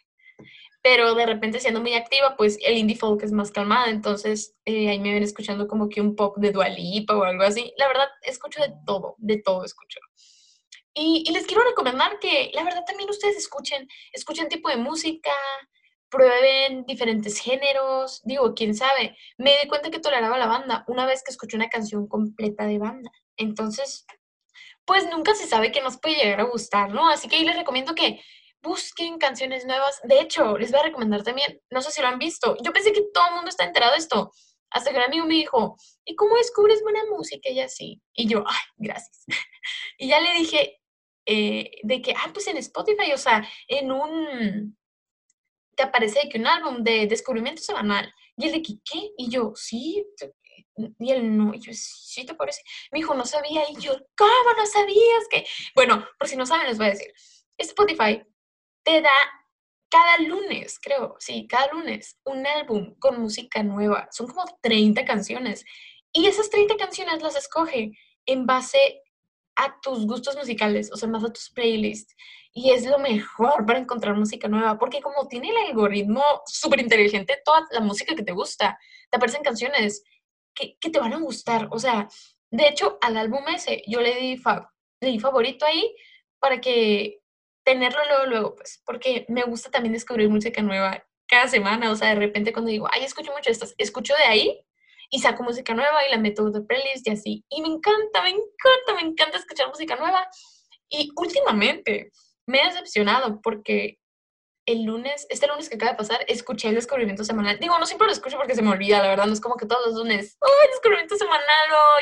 [0.82, 4.90] Pero de repente siendo muy activa, pues el indie folk es más calmada, entonces eh,
[4.90, 7.72] ahí me ven escuchando como que un pop de Dualipa o algo así.
[7.76, 10.00] La verdad, escucho de todo, de todo escucho.
[10.94, 15.30] Y, les quiero recomendar que, la verdad, también ustedes escuchen, escuchen tipo de música,
[16.10, 18.20] prueben diferentes géneros.
[18.24, 21.70] Digo, quién sabe, me di cuenta que toleraba la banda una vez que escuché una
[21.70, 23.10] canción completa de banda.
[23.36, 24.06] Entonces,
[24.84, 27.08] pues nunca se sabe que nos puede llegar a gustar, ¿no?
[27.08, 28.20] Así que ahí les recomiendo que
[28.62, 30.00] busquen canciones nuevas.
[30.04, 32.92] De hecho, les voy a recomendar también, no sé si lo han visto, yo pensé
[32.92, 34.32] que todo el mundo está enterado de esto,
[34.70, 37.50] hasta que un amigo me dijo, ¿y cómo descubres buena música?
[37.50, 38.00] Y así.
[38.14, 39.24] Y yo, ay, gracias.
[39.98, 40.80] y ya le dije,
[41.26, 44.76] eh, de que, ah, pues en Spotify, o sea, en un,
[45.76, 48.12] te aparece que un álbum de descubrimiento semanal.
[48.36, 49.10] Y él de que, ¿qué?
[49.18, 50.06] Y yo, sí.
[50.98, 52.62] Y él no, y yo, sí, te parece.
[52.90, 53.62] Me dijo, no sabía.
[53.70, 55.44] Y yo, ¿cómo no sabías que?
[55.74, 57.12] Bueno, por si no saben, les voy a decir.
[57.58, 58.22] Spotify
[58.82, 59.10] te da
[59.88, 64.08] cada lunes, creo, sí, cada lunes, un álbum con música nueva.
[64.10, 65.64] Son como 30 canciones.
[66.12, 67.92] Y esas 30 canciones las escoge
[68.26, 69.02] en base
[69.56, 72.14] a tus gustos musicales, o sea, más a tus playlists.
[72.54, 77.40] Y es lo mejor para encontrar música nueva, porque como tiene el algoritmo súper inteligente,
[77.44, 78.78] toda la música que te gusta,
[79.10, 80.02] te aparecen canciones
[80.54, 81.68] que, te van a gustar.
[81.70, 82.08] O sea,
[82.50, 84.42] de hecho, al álbum ese yo le di,
[85.00, 85.94] le di favorito ahí
[86.38, 87.20] para que
[87.64, 91.90] tenerlo luego, luego, pues, porque me gusta también descubrir música nueva cada semana.
[91.90, 94.66] O sea, de repente cuando digo, ay, escucho mucho estas, escucho de ahí
[95.10, 97.44] y saco música nueva y la meto de playlist y así.
[97.48, 100.26] Y me encanta, me encanta, me encanta escuchar música nueva.
[100.88, 102.10] Y últimamente
[102.46, 103.98] me he decepcionado porque
[104.66, 107.58] el lunes, este lunes que acaba de pasar, escuché el descubrimiento semanal.
[107.58, 109.66] Digo, no siempre lo escucho porque se me olvida, la verdad, no es como que
[109.66, 111.42] todos los lunes, ¡ay, descubrimiento semanal!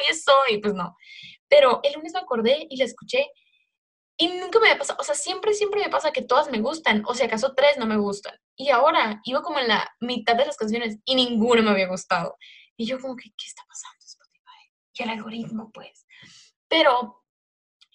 [0.06, 0.32] y eso!
[0.48, 0.96] Y pues no.
[1.48, 3.26] Pero el lunes me acordé y la escuché
[4.20, 7.02] y nunca me había pasado, o sea, siempre, siempre me pasa que todas me gustan,
[7.06, 8.34] o si acaso tres no me gustan.
[8.54, 12.36] Y ahora iba como en la mitad de las canciones y ninguna me había gustado.
[12.76, 14.72] Y yo como que, ¿qué está pasando Spotify?
[14.92, 16.06] Y el algoritmo, pues.
[16.68, 17.24] Pero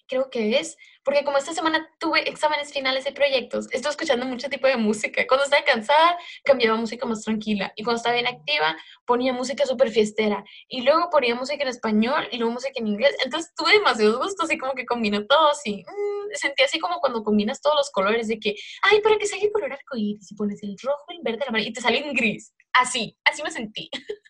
[0.08, 4.48] creo que es, porque como esta semana tuve exámenes finales de proyectos, estoy escuchando mucho
[4.48, 5.24] tipo de música.
[5.28, 7.72] Cuando estaba cansada, cambiaba música más tranquila.
[7.76, 10.44] Y cuando estaba bien activa, ponía música súper fiestera.
[10.66, 13.14] Y luego ponía música en español y luego música en inglés.
[13.24, 15.84] Entonces tuve demasiados gustos y como que combino todo así.
[15.86, 19.44] Mm, sentí así como cuando combinas todos los colores de que, ay, para que salga
[19.44, 22.14] el color arcoíris y pones el rojo, el verde, el amarillo y te sale en
[22.14, 22.52] gris.
[22.72, 23.88] Así, así me sentí.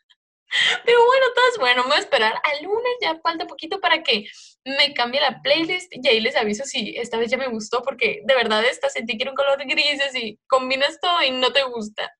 [0.85, 4.03] Pero bueno, todo es bueno, me voy a esperar al lunes, ya falta poquito para
[4.03, 4.27] que
[4.65, 8.21] me cambie la playlist y ahí les aviso si esta vez ya me gustó, porque
[8.25, 11.63] de verdad esta sentí que era un color gris y combinas todo y no te
[11.65, 12.11] gusta.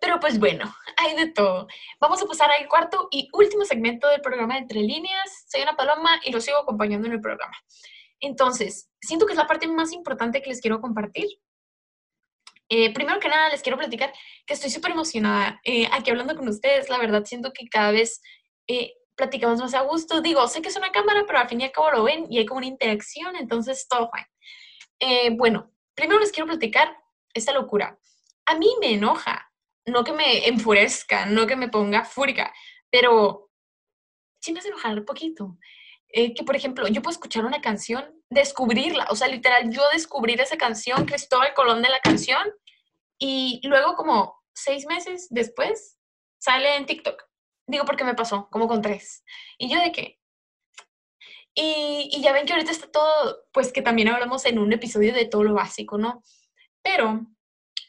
[0.00, 1.66] Pero pues bueno, hay de todo.
[2.00, 5.46] Vamos a pasar al cuarto y último segmento del programa Entre Líneas.
[5.48, 7.56] Soy una paloma y lo sigo acompañando en el programa.
[8.20, 11.26] Entonces, siento que es la parte más importante que les quiero compartir
[12.68, 14.12] eh, primero que nada, les quiero platicar
[14.46, 16.88] que estoy súper emocionada eh, aquí hablando con ustedes.
[16.88, 18.20] La verdad, siento que cada vez
[18.66, 20.20] eh, platicamos más a gusto.
[20.20, 22.38] Digo, sé que es una cámara, pero al fin y al cabo lo ven y
[22.38, 25.36] hay como una interacción, entonces todo fine.
[25.36, 26.96] bueno, primero les quiero platicar
[27.34, 27.98] esta locura.
[28.46, 29.50] A mí me enoja,
[29.86, 32.52] no que me enfurezca, no que me ponga fúrica,
[32.90, 33.50] pero
[34.40, 35.58] sí me hace enojar un poquito.
[36.10, 40.56] Que, por ejemplo, yo puedo escuchar una canción descubrirla, o sea, literal, yo descubrir esa
[40.56, 42.42] canción, Cristóbal Colón de la canción,
[43.18, 45.98] y luego como seis meses después
[46.38, 47.22] sale en TikTok.
[47.66, 49.24] Digo porque me pasó, como con tres.
[49.58, 50.18] Y yo de qué.
[51.54, 55.26] Y, ya ven que ahorita está todo, pues que también hablamos en un episodio de
[55.26, 56.22] todo lo básico, ¿no?
[56.82, 57.26] Pero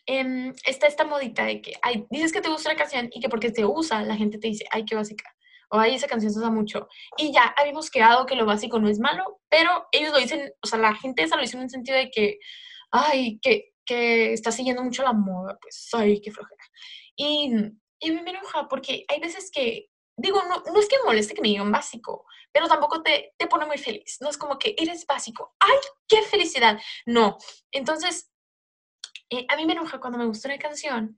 [0.07, 1.73] em, está esta modita de que
[2.09, 4.65] dices que te gusta la canción y que porque te usa, la gente te dice,
[4.71, 5.23] ay, qué básica
[5.69, 6.87] o ay, esa canción se usa mucho.
[7.17, 10.67] Y ya habíamos quedado que lo básico no es malo, pero ellos lo dicen, o
[10.67, 12.39] sea, la gente esa lo dice en un sentido de que,
[12.91, 16.63] ay, que, que está siguiendo mucho la moda, pues, ay, qué flojera.
[17.15, 17.53] Y,
[17.99, 21.41] y me enoja porque hay veces que, digo, no, no es que me moleste que
[21.41, 24.17] me digan básico, pero tampoco te, te pone muy feliz.
[24.21, 25.77] No es como que eres básico, ay,
[26.07, 26.79] qué felicidad.
[27.05, 27.37] No.
[27.71, 28.31] Entonces,
[29.29, 31.17] eh, a mí me enoja cuando me gusta una canción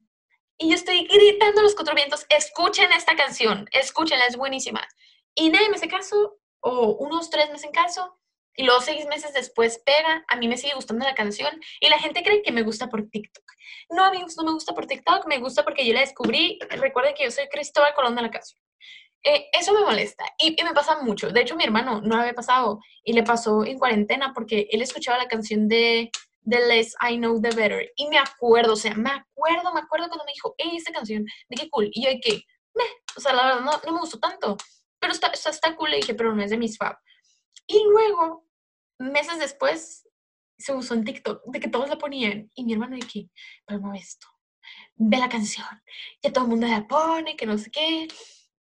[0.58, 4.88] y yo estoy gritando a los cuatro vientos, escuchen esta canción, escúchenla, es buenísima.
[5.36, 8.20] Y nadie me hace caso, o unos tres me hacen caso,
[8.56, 12.00] y luego seis meses después pega, a mí me sigue gustando la canción y la
[12.00, 13.44] gente cree que me gusta por TikTok.
[13.90, 16.60] No, amigos, no me gusta por TikTok, me gusta porque yo la descubrí.
[16.70, 18.62] Recuerden que yo soy Cristóbal Colón de la canción.
[19.24, 21.30] Eh, eso me molesta y, me pasa mucho.
[21.30, 24.82] De hecho, mi hermano no lo había pasado y le pasó en cuarentena porque él
[24.82, 26.12] escuchaba la canción de
[26.50, 30.08] The Less I Know The Better y me acuerdo, o sea, me acuerdo, me acuerdo
[30.08, 31.90] cuando me dijo, esta canción, de qué cool.
[31.92, 32.84] Y yo, de que, meh,
[33.16, 34.58] o sea, la verdad no, no me gustó tanto,
[35.00, 35.92] pero está, está, está cool.
[35.92, 36.98] Le dije, pero no es de mis fab.
[37.68, 38.48] Y luego,
[39.00, 40.08] meses después,
[40.58, 42.50] se usó en TikTok, de que todos la ponían.
[42.56, 43.30] Y mi hermano dije,
[43.66, 44.28] pero esto,
[44.96, 45.68] ve la canción.
[46.22, 48.08] Ya todo el mundo la pone, que no sé qué.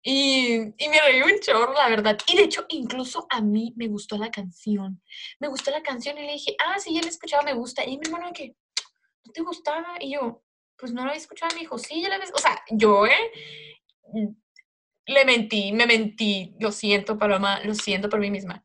[0.09, 2.16] Y, me reí un chorro, la verdad.
[2.29, 5.03] Y de hecho, incluso a mí me gustó la canción.
[5.40, 7.85] Me gustó la canción y le dije, ah, sí, ya la he escuchado, me gusta.
[7.85, 8.55] Y mi hermano, que
[9.25, 9.97] ¿no te gustaba?
[9.99, 10.45] Y yo,
[10.79, 11.53] pues no la había escuchado.
[11.57, 12.31] Me dijo, sí, ya la ves.
[12.33, 13.33] O sea, yo, ¿eh?
[15.07, 16.55] Le mentí, me mentí.
[16.61, 18.64] Lo siento, Paloma, lo siento por mí misma.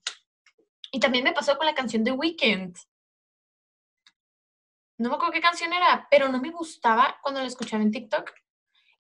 [0.92, 2.78] Y también me pasó con la canción de Weekend.
[5.00, 8.32] No me acuerdo qué canción era, pero no me gustaba cuando la escuchaba en TikTok.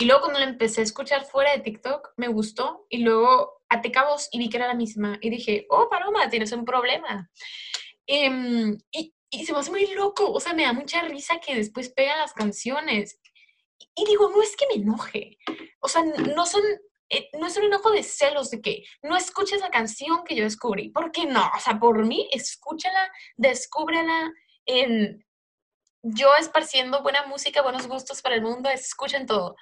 [0.02, 2.88] Y luego cuando la empecé a escuchar fuera de TikTok, me gustó.
[2.90, 5.20] Y luego até cabos y vi que era la misma.
[5.22, 7.30] Y dije, oh, Paloma, tienes un problema.
[8.08, 9.14] Em, y,
[9.46, 10.32] se me hace muy loco.
[10.32, 13.20] O sea, me da mucha risa que después pegan las canciones.
[13.94, 15.38] Y, digo, no es que me enoje.
[15.82, 16.64] O sea, no son
[17.10, 20.46] eh, no es un enojo de celos de que no escuches la canción que yo
[20.46, 20.90] descubrí.
[20.90, 21.48] ¿Por qué no?
[21.56, 24.34] O sea, por mí, escúchala, descúbrela.
[26.02, 29.56] Yo esparciendo buena música, buenos gustos para el mundo, escuchen todo.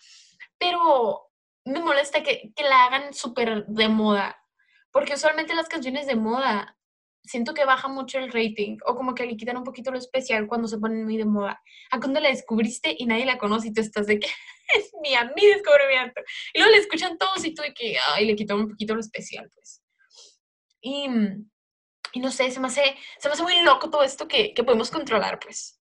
[0.60, 1.32] Pero
[1.66, 4.36] me molesta que, que la hagan súper de moda.
[4.92, 6.78] Porque usualmente las canciones de moda
[7.24, 10.48] siento que baja mucho el rating o como que le quitan un poquito lo especial
[10.48, 11.62] cuando se ponen muy de moda.
[11.92, 14.28] A cuando la descubriste y nadie la conoce y tú estás de que
[14.76, 16.22] es mía, mi descubrimiento.
[16.54, 19.02] Y luego le escuchan todos y tú de que, ay, le quitan un poquito lo
[19.02, 19.84] especial, pues.
[20.82, 21.08] Y,
[22.14, 24.64] y no sé, se me, hace, se me hace muy loco todo esto que, que
[24.64, 25.79] podemos controlar, pues.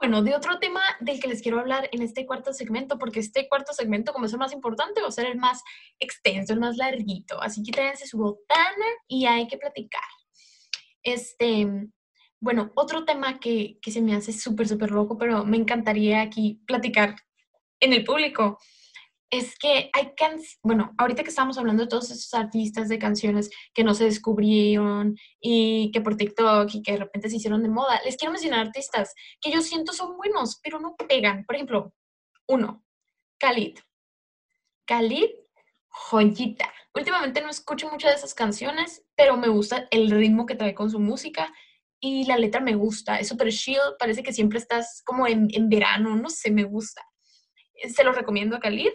[0.00, 3.46] Bueno, de otro tema del que les quiero hablar en este cuarto segmento, porque este
[3.50, 5.62] cuarto segmento, como es el más importante, va a ser el más
[5.98, 7.40] extenso, el más larguito.
[7.42, 10.00] Así que tráiganse su botana y hay que platicar.
[11.02, 11.68] Este,
[12.40, 16.62] bueno, otro tema que, que se me hace súper, súper loco, pero me encantaría aquí
[16.66, 17.16] platicar
[17.78, 18.58] en el público,
[19.30, 23.48] es que hay canciones, bueno, ahorita que estamos hablando de todos esos artistas de canciones
[23.72, 27.68] que no se descubrieron y que por TikTok y que de repente se hicieron de
[27.68, 31.44] moda, les quiero mencionar artistas que yo siento son buenos, pero no pegan.
[31.44, 31.94] Por ejemplo,
[32.48, 32.84] uno,
[33.38, 33.78] Khalid.
[34.84, 35.30] Khalid,
[35.88, 36.72] joyita.
[36.92, 40.90] Últimamente no escucho muchas de esas canciones, pero me gusta el ritmo que trae con
[40.90, 41.52] su música
[42.00, 43.20] y la letra me gusta.
[43.20, 47.02] Es súper chill, parece que siempre estás como en, en verano, no sé, me gusta.
[47.94, 48.90] Se lo recomiendo a Khalid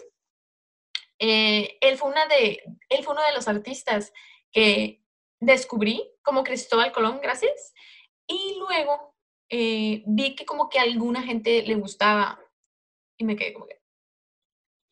[1.20, 4.12] eh, él, fue una de, él fue uno de los artistas
[4.52, 5.04] que
[5.40, 7.74] descubrí como Cristóbal Colón, gracias.
[8.28, 9.16] Y luego
[9.50, 12.40] eh, vi que como que alguna gente le gustaba
[13.18, 13.82] y me quedé como que,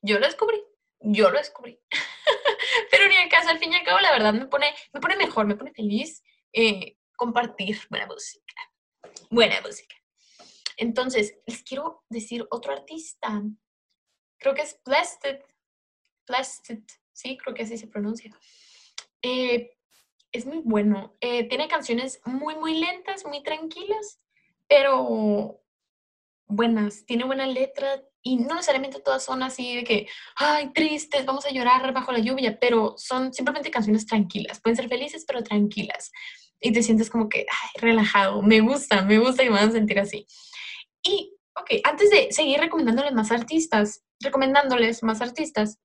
[0.01, 0.61] yo lo descubrí,
[0.99, 1.79] yo lo descubrí.
[2.91, 5.15] Pero ni en caso, al fin y al cabo, la verdad me pone, me pone
[5.17, 8.53] mejor, me pone feliz eh, compartir buena música.
[9.29, 9.95] Buena música.
[10.77, 13.41] Entonces, les quiero decir otro artista.
[14.37, 15.41] Creo que es Blessed.
[16.25, 18.31] Plastic, sí, creo que así se pronuncia.
[19.21, 19.77] Eh,
[20.31, 21.15] es muy bueno.
[21.21, 24.19] Eh, tiene canciones muy, muy lentas, muy tranquilas,
[24.67, 25.61] pero
[26.47, 27.05] buenas.
[27.05, 31.51] Tiene buena letra y no necesariamente todas son así de que, ay, tristes, vamos a
[31.51, 34.61] llorar bajo la lluvia, pero son simplemente canciones tranquilas.
[34.61, 36.11] Pueden ser felices, pero tranquilas.
[36.59, 38.41] Y te sientes como que, ay, relajado.
[38.41, 40.25] Me gusta, me gusta y me van a sentir así.
[41.03, 45.79] Y, ok, antes de seguir recomendándoles más artistas, recomendándoles más artistas,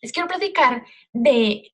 [0.00, 1.72] les quiero platicar de,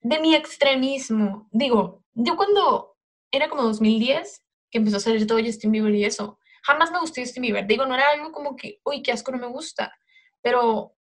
[0.00, 1.48] de mi extremismo.
[1.50, 2.96] Digo, yo cuando
[3.30, 7.20] era como 2010, que empezó a salir todo Justin Bieber y eso, jamás me gustó
[7.20, 7.66] Justin Bieber.
[7.66, 9.92] Digo, no era algo como que, uy, qué asco, no me gusta,
[10.40, 10.94] pero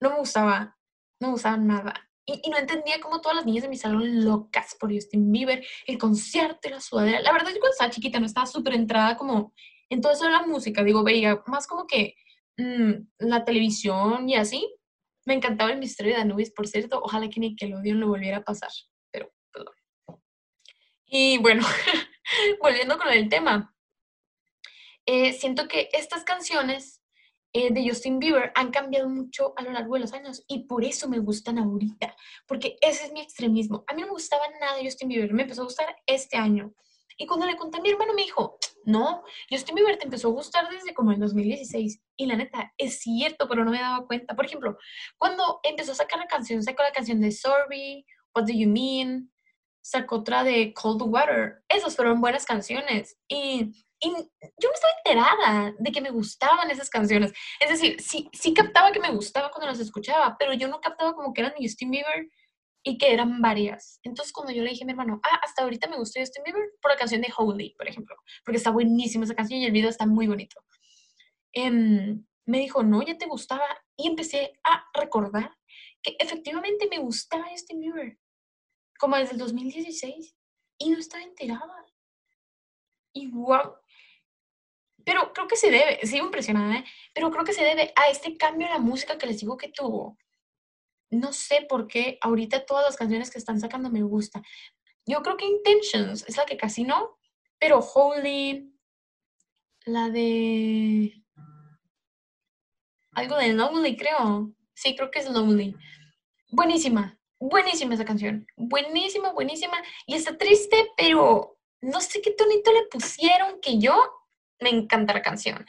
[0.00, 0.76] no me gustaba,
[1.20, 2.08] no me gustaba nada.
[2.24, 5.98] Y, no entendía cómo todas las niñas de mi salón locas por Justin Bieber, el
[5.98, 7.20] concierto la sudadera.
[7.20, 9.52] La verdad, yo cuando estaba chiquita no estaba súper entrada como
[9.88, 10.84] en todo eso de la música.
[10.84, 12.14] Digo, veía más como que
[12.56, 14.72] mmm, la televisión y así,
[15.24, 17.00] me encantaba el misterio de Anubis, por cierto.
[17.02, 18.70] Ojalá que Nickelodeon lo volviera a pasar.
[19.10, 19.74] Pero, perdón.
[21.06, 21.66] Y bueno,
[22.62, 23.74] volviendo con el tema.
[25.06, 27.02] Eh, siento que estas canciones
[27.54, 30.84] eh, de Justin Bieber han cambiado mucho a lo largo de los años y por
[30.84, 33.84] eso me gustan ahorita, porque ese es mi extremismo.
[33.88, 36.72] A mí no me gustaba nada Justin Bieber, me empezó a gustar este año.
[37.18, 40.32] Y cuando le conté a mi hermano me dijo, no, Justin Bieber te empezó a
[40.32, 42.00] gustar desde como en 2016.
[42.16, 44.34] Y la neta, es cierto, pero no me daba cuenta.
[44.34, 44.76] Por ejemplo,
[45.18, 49.30] cuando empezó a sacar la canción, sacó la canción de Sorry, What Do You Mean,
[49.82, 51.62] sacó otra de Cold Water.
[51.68, 53.16] Esas fueron buenas canciones.
[53.28, 57.32] Y, y, yo no estaba enterada de que me gustaban esas canciones.
[57.60, 61.14] Es decir, sí, sí captaba que me gustaba cuando las escuchaba, pero yo no captaba
[61.14, 62.28] como que eran Justin Bieber
[62.82, 64.00] y que eran varias.
[64.02, 66.70] Entonces, cuando yo le dije a mi hermano, ah, hasta ahorita me gustó Justin Bieber
[66.80, 69.88] por la canción de Holy, por ejemplo, porque está buenísima esa canción y el video
[69.88, 70.60] está muy bonito.
[71.52, 73.66] Em, me dijo, no, ya te gustaba.
[73.96, 75.56] Y empecé a recordar
[76.02, 78.18] que efectivamente me gustaba Justin Bieber,
[78.98, 80.34] como desde el 2016,
[80.78, 81.86] y no estaba enterada.
[83.12, 83.76] Y wow.
[85.04, 86.84] Pero creo que se debe, sigo impresionada, ¿eh?
[87.14, 89.68] pero creo que se debe a este cambio en la música que les digo que
[89.68, 90.16] tuvo
[91.12, 94.42] no sé por qué ahorita todas las canciones que están sacando me gustan.
[95.04, 97.18] Yo creo que Intentions es la que casi no,
[97.58, 98.74] pero Holy,
[99.84, 101.22] la de...
[103.12, 104.54] Algo de Lonely, creo.
[104.74, 105.76] Sí, creo que es Lonely.
[106.50, 108.46] Buenísima, buenísima esa canción.
[108.56, 109.82] Buenísima, buenísima.
[110.06, 113.94] Y está triste, pero no sé qué tonito le pusieron que yo
[114.60, 115.66] me encanta la canción.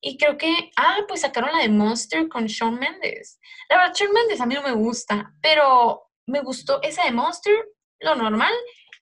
[0.00, 3.38] Y creo que, ah, pues sacaron la de Monster con Shawn Mendes.
[3.68, 7.54] La verdad, Shawn Mendes a mí no me gusta, pero me gustó esa de Monster,
[8.00, 8.52] lo normal,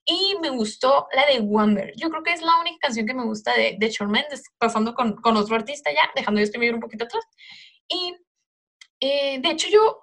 [0.04, 1.92] y me gustó la de Wonder.
[1.96, 4.94] Yo creo que es la única canción que me gusta de, de Shawn Mendes, pasando
[4.94, 7.24] con, con otro artista ya, dejando yo este un poquito atrás.
[7.88, 8.14] Y
[9.00, 10.00] eh, de hecho yo,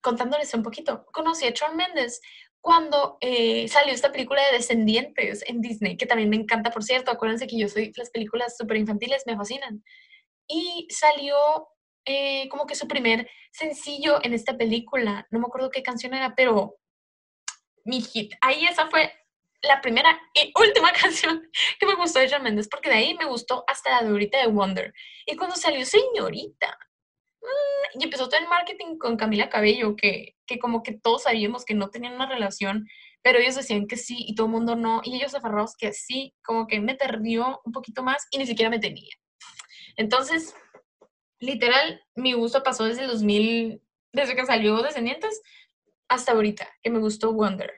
[0.00, 2.20] contándoles un poquito, conocí a Shawn Mendes
[2.60, 7.10] cuando eh, salió esta película de Descendientes en Disney, que también me encanta, por cierto.
[7.10, 9.82] Acuérdense que yo soy, las películas súper infantiles me fascinan
[10.48, 11.36] y salió
[12.04, 15.26] eh, como que su primer sencillo en esta película.
[15.30, 16.76] No me acuerdo qué canción era, pero
[17.84, 18.32] mi hit.
[18.40, 19.12] Ahí esa fue
[19.62, 21.42] la primera y última canción
[21.78, 24.38] que me gustó de Shawn Mendes, porque de ahí me gustó hasta la de ahorita
[24.38, 24.92] de Wonder.
[25.26, 26.78] Y cuando salió Señorita,
[27.42, 31.64] mm, y empezó todo el marketing con Camila Cabello, que, que como que todos sabíamos
[31.64, 32.86] que no tenían una relación,
[33.22, 36.34] pero ellos decían que sí y todo el mundo no, y ellos aferrados que sí,
[36.44, 39.14] como que me perdió un poquito más y ni siquiera me tenía.
[39.98, 40.54] Entonces,
[41.40, 43.82] literal, mi gusto pasó desde el 2000,
[44.12, 45.42] desde que salió Descendientes
[46.08, 47.70] hasta ahorita, que me gustó Wonder.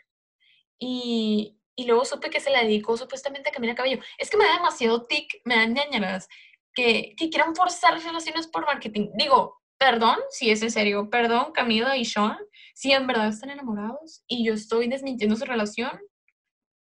[0.78, 4.00] Y, y luego supe que se la dedicó supuestamente a Camila Cabello.
[4.18, 6.28] Es que me da demasiado tic, me dan ñañaras,
[6.74, 9.08] que, que quieran forzar relaciones por marketing.
[9.14, 12.38] Digo, perdón, si es en serio, perdón Camila y Sean,
[12.74, 15.98] si en verdad están enamorados y yo estoy desmintiendo su relación,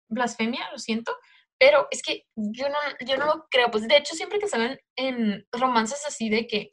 [0.08, 1.12] blasfemia, lo siento,
[1.58, 3.72] pero es que yo no, yo no lo creo.
[3.72, 6.70] Pues de hecho, siempre que salen en romances así de que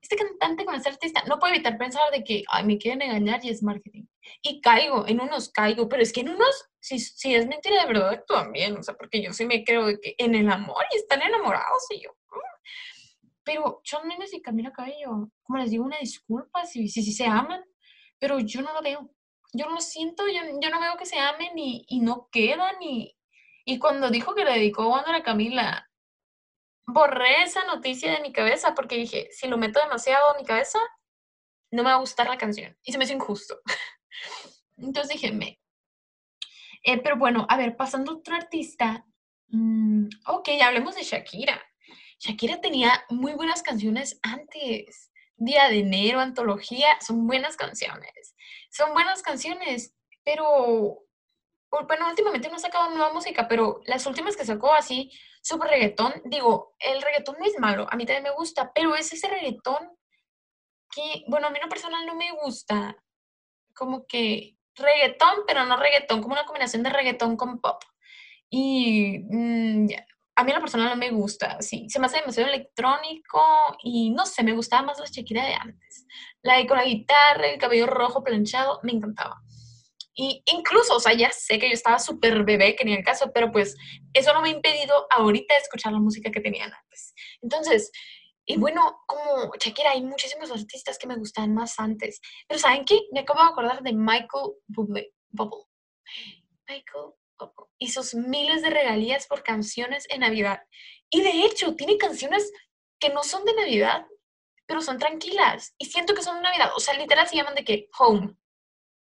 [0.00, 3.44] este cantante con este artista, no puedo evitar pensar de que, ay, me quieren engañar
[3.44, 4.04] y es marketing.
[4.42, 7.92] Y caigo, en unos caigo, pero es que en unos, si, si es mentira de
[7.92, 10.96] verdad, también, o sea, porque yo sí me creo de que en el amor y
[10.96, 12.10] están enamorados y yo.
[13.44, 17.26] Pero John Mendes y Camila Cabello, como les digo, una disculpa si, si, si se
[17.26, 17.64] aman,
[18.18, 19.10] pero yo no lo veo.
[19.52, 23.16] Yo no lo siento, yo, yo no veo que se amen y no quedan y,
[23.68, 25.90] y cuando dijo que le dedicó Wonder a Camila,
[26.86, 30.78] borré esa noticia de mi cabeza porque dije, si lo meto demasiado en mi cabeza,
[31.72, 32.78] no me va a gustar la canción.
[32.84, 33.58] Y se me hizo injusto.
[34.76, 35.60] Entonces dije, me.
[36.84, 39.04] Eh, pero bueno, a ver, pasando a otro artista.
[39.48, 41.60] Mm, ok, hablemos de Shakira.
[42.20, 45.10] Shakira tenía muy buenas canciones antes.
[45.34, 48.36] Día de enero, antología, son buenas canciones.
[48.70, 51.05] Son buenas canciones, pero
[51.70, 55.10] bueno, últimamente no ha sacado nueva música, pero las últimas que sacó así,
[55.42, 59.12] super reggaetón, digo, el reggaetón no es malo, a mí también me gusta, pero es
[59.12, 59.96] ese reggaetón
[60.94, 62.96] que, bueno, a mí no personal no me gusta,
[63.74, 67.82] como que reggaetón, pero no reggaetón, como una combinación de reggaetón con pop.
[68.48, 69.88] Y mm,
[70.36, 73.42] a mí la personal no me gusta, sí, se me hace demasiado electrónico
[73.82, 76.06] y no sé, me gustaba más la Shakira de antes.
[76.42, 79.42] La de con la guitarra, el cabello rojo planchado, me encantaba.
[80.18, 83.30] Y incluso, o sea, ya sé que yo estaba súper bebé, que ni el caso,
[83.34, 83.76] pero pues
[84.14, 87.14] eso no me ha impedido ahorita escuchar la música que tenían antes.
[87.42, 87.92] Entonces,
[88.46, 92.20] y bueno, como Shakira, hay muchísimos artistas que me gustaban más antes.
[92.48, 93.00] Pero ¿saben qué?
[93.12, 95.12] Me acabo de acordar de Michael Bublé.
[95.28, 95.64] Bubble.
[96.68, 97.66] Michael Bublé.
[97.78, 100.62] Y sus miles de regalías por canciones en Navidad.
[101.10, 102.50] Y de hecho, tiene canciones
[102.98, 104.06] que no son de Navidad,
[104.66, 105.74] pero son tranquilas.
[105.76, 106.70] Y siento que son de Navidad.
[106.74, 108.34] O sea, literal se llaman de que Home.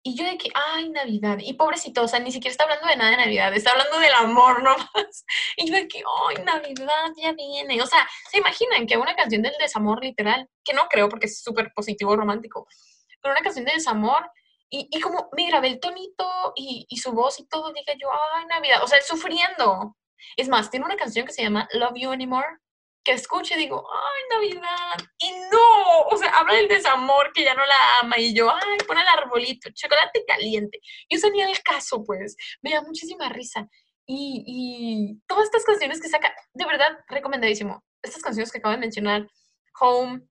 [0.05, 1.37] Y yo de que, ay, Navidad.
[1.39, 4.13] Y pobrecito, o sea, ni siquiera está hablando de nada de Navidad, está hablando del
[4.13, 4.87] amor nomás.
[5.57, 7.81] Y yo de que, ay, Navidad ya viene.
[7.81, 10.49] O sea, ¿se imaginan que una canción del desamor literal?
[10.65, 12.67] Que no creo porque es súper positivo, romántico.
[13.21, 14.29] Pero una canción de desamor
[14.69, 18.09] y, y, como me grabé el tonito y, y, su voz y todo, dije yo,
[18.11, 18.83] ay, Navidad.
[18.83, 19.95] O sea, sufriendo.
[20.35, 22.57] Es más, tiene una canción que se llama Love You Anymore,
[23.03, 25.09] que escucho y digo, ay, Navidad.
[25.19, 28.77] Y no, o sea, habla del desamor que ya no la ama y yo, ay,
[28.87, 30.79] pon el arbolito, chocolate caliente.
[31.09, 33.67] Y eso ni el caso, pues, me da muchísima risa.
[34.05, 37.83] Y, y todas estas canciones que saca, de verdad, recomendadísimo.
[38.01, 39.27] Estas canciones que acabo de mencionar,
[39.79, 40.21] Home,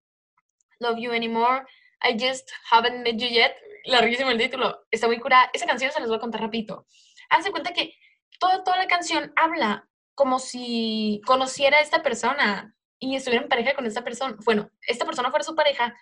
[0.79, 1.65] Love You Anymore,
[2.03, 3.55] I Just Haven't Met You Yet,
[3.85, 5.51] larguísimo el título, está muy curada.
[5.53, 6.87] Esa canción se las voy a contar rapidito.
[7.31, 7.95] Hace cuenta que
[8.39, 13.75] toda, toda la canción habla como si conociera a esta persona y estuviera en pareja
[13.75, 14.37] con esta persona.
[14.45, 15.95] Bueno, esta persona fuera su pareja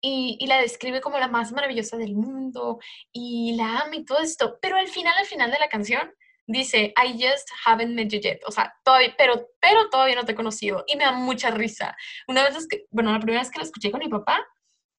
[0.00, 2.78] y, y, la describe como la más maravillosa del mundo
[3.12, 4.58] y la ama y todo esto.
[4.60, 6.12] Pero al final, al final de la canción,
[6.46, 8.40] dice, I just haven't met you yet.
[8.46, 10.84] O sea, todavía, pero, pero todavía no te he conocido.
[10.86, 11.96] Y me da mucha risa.
[12.28, 14.46] Una vez, que, bueno, la primera vez que la escuché con mi papá,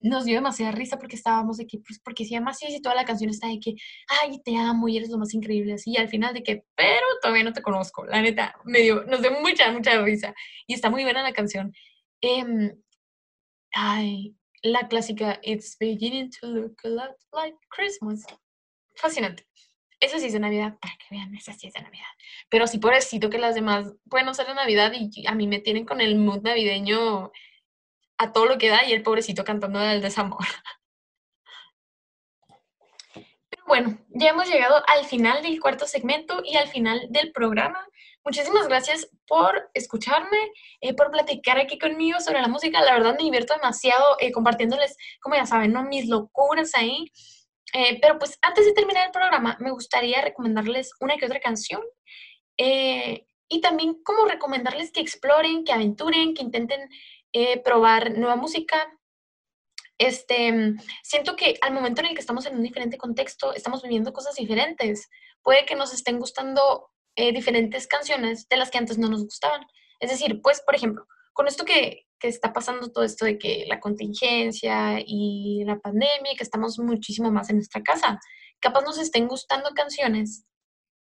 [0.07, 2.95] nos dio demasiada risa porque estábamos de que, pues, porque se llama así y toda
[2.95, 3.75] la canción está de que,
[4.21, 7.05] ay, te amo y eres lo más increíble, así, y al final de que, pero
[7.21, 10.33] todavía no te conozco, la neta, me dio, nos dio mucha, mucha risa,
[10.65, 11.73] y está muy buena la canción.
[12.21, 12.73] Eh,
[13.73, 18.25] ay, la clásica, It's beginning to look a lot like Christmas.
[18.95, 19.45] Fascinante.
[19.99, 22.05] Eso sí es de Navidad, para que vean, esa sí es de Navidad.
[22.49, 25.85] Pero sí, pobrecito que las demás pueden ser de Navidad y a mí me tienen
[25.85, 27.31] con el mood navideño
[28.17, 30.45] a todo lo que da y el pobrecito cantando del desamor.
[33.13, 37.87] Pero bueno, ya hemos llegado al final del cuarto segmento y al final del programa.
[38.27, 40.37] Muchísimas gracias por escucharme,
[40.81, 42.81] eh, por platicar aquí conmigo sobre la música.
[42.81, 45.83] La verdad me divierto demasiado eh, compartiéndoles, como ya saben, ¿no?
[45.83, 47.09] mis locuras ahí.
[47.71, 51.81] Eh, pero pues antes de terminar el programa, me gustaría recomendarles una que otra canción.
[53.49, 56.89] y también como recomendarles que exploren, que aventuren, que intenten
[57.33, 58.77] eh, probar nueva música.
[59.97, 64.13] Este, siento que al momento en el que estamos en un diferente contexto, estamos viviendo
[64.13, 65.09] cosas diferentes.
[65.41, 69.65] Puede que nos estén gustando eh, diferentes canciones de las que antes no nos gustaban.
[69.99, 73.65] Es decir, pues, por ejemplo, con esto que, que está pasando todo esto de que
[73.67, 78.19] la contingencia y la pandemia, que estamos muchísimo más en nuestra casa,
[78.59, 80.45] capaz nos estén gustando canciones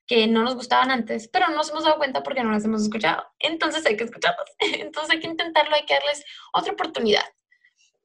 [0.07, 2.81] que no nos gustaban antes, pero no nos hemos dado cuenta porque no las hemos
[2.81, 3.23] escuchado.
[3.39, 4.49] Entonces hay que escucharlas.
[4.59, 7.25] Entonces hay que intentarlo, hay que darles otra oportunidad.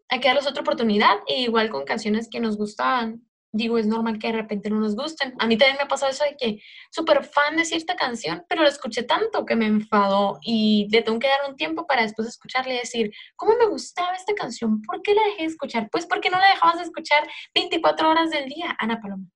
[0.09, 4.18] Hay que darles otra oportunidad, e igual con canciones que nos gustaban digo, es normal
[4.18, 5.34] que de repente no nos gusten.
[5.38, 8.68] A mí también me pasado eso de que súper fan de cierta canción, pero la
[8.68, 12.74] escuché tanto que me enfadó y le tengo que dar un tiempo para después escucharle
[12.74, 14.80] y decir, ¿cómo me gustaba esta canción?
[14.82, 15.88] ¿Por qué la dejé de escuchar?
[15.92, 19.26] Pues porque no la dejabas de escuchar 24 horas del día, Ana Paloma.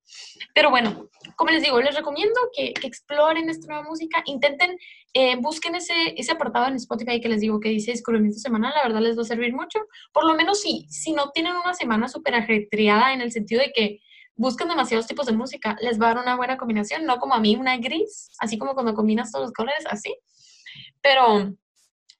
[0.53, 4.77] Pero bueno, como les digo, les recomiendo que, que exploren esta nueva música, intenten,
[5.13, 8.83] eh, busquen ese, ese apartado en Spotify que les digo que dice descubrimiento semanal, la
[8.83, 9.79] verdad les va a servir mucho.
[10.11, 13.71] Por lo menos si, si no tienen una semana súper ajetreada en el sentido de
[13.71, 13.99] que
[14.37, 17.39] buscan demasiados tipos de música, les va a dar una buena combinación, no como a
[17.39, 20.15] mí una gris, así como cuando combinas todos los colores, así.
[21.01, 21.53] Pero,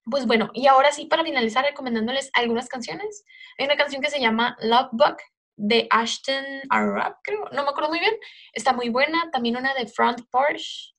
[0.04, 3.24] pues bueno, y ahora sí, para finalizar, recomendándoles algunas canciones.
[3.58, 5.18] Hay una canción que se llama Love Bug
[5.58, 8.14] de Ashton Arab, creo, no me acuerdo muy bien.
[8.54, 9.30] Está muy buena.
[9.32, 10.96] También una de Front Porch.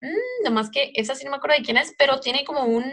[0.00, 2.84] Mm, nomás que esa sí no me acuerdo de quién es, pero tiene como un,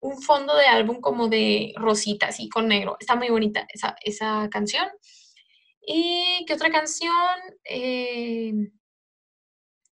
[0.00, 2.96] un fondo de álbum como de rosita, así con negro.
[3.00, 4.88] Está muy bonita esa, esa canción.
[5.86, 7.12] ¿Y qué otra canción?
[7.64, 8.52] Eh,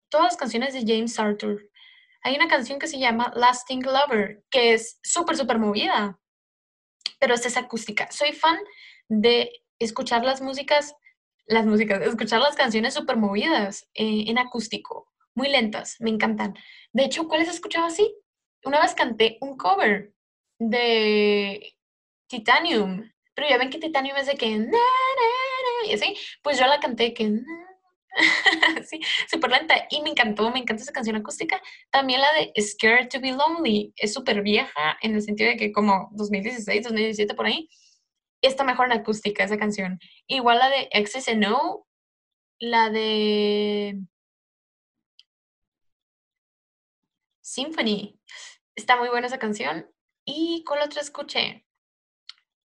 [0.09, 1.69] todas las canciones de James Arthur.
[2.23, 6.19] Hay una canción que se llama Lasting Lover, que es súper, súper movida,
[7.19, 8.09] pero esta es acústica.
[8.11, 8.57] Soy fan
[9.07, 10.95] de escuchar las músicas,
[11.45, 16.55] las músicas, escuchar las canciones súper movidas eh, en acústico, muy lentas, me encantan.
[16.91, 18.13] De hecho, ¿cuáles he escuchado así?
[18.65, 20.13] Una vez canté un cover
[20.59, 21.75] de
[22.27, 24.57] Titanium, pero ya ven que Titanium es de que
[25.93, 27.31] y pues yo la canté que
[28.85, 31.61] sí, súper lenta y me encantó, me encanta esa canción acústica.
[31.91, 35.71] También la de Scared to be Lonely, es súper vieja en el sentido de que
[35.71, 37.69] como 2016, 2017 por ahí,
[38.41, 39.99] está mejor en acústica esa canción.
[40.27, 41.87] Igual la de XSNO,
[42.59, 43.99] la de
[47.41, 48.19] Symphony,
[48.75, 49.89] está muy buena esa canción.
[50.25, 51.65] ¿Y la otra escuché?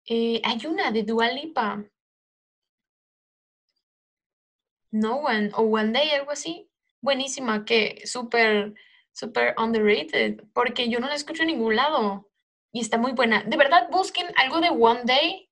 [0.07, 1.83] Eh, hay una de Dua Lipa
[4.95, 6.69] no One o One Day, algo así.
[7.01, 8.73] Buenísima, que súper,
[9.11, 12.29] súper underrated, porque yo no la escucho en ningún lado
[12.71, 13.43] y está muy buena.
[13.43, 15.49] De verdad, busquen algo de One Day,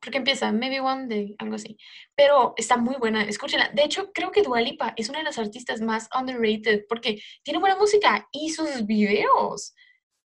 [0.00, 1.76] porque empieza, maybe One Day, algo así.
[2.16, 3.70] Pero está muy buena, escúchenla.
[3.74, 7.76] De hecho, creo que Dualipa es una de las artistas más underrated, porque tiene buena
[7.76, 9.74] música y sus videos.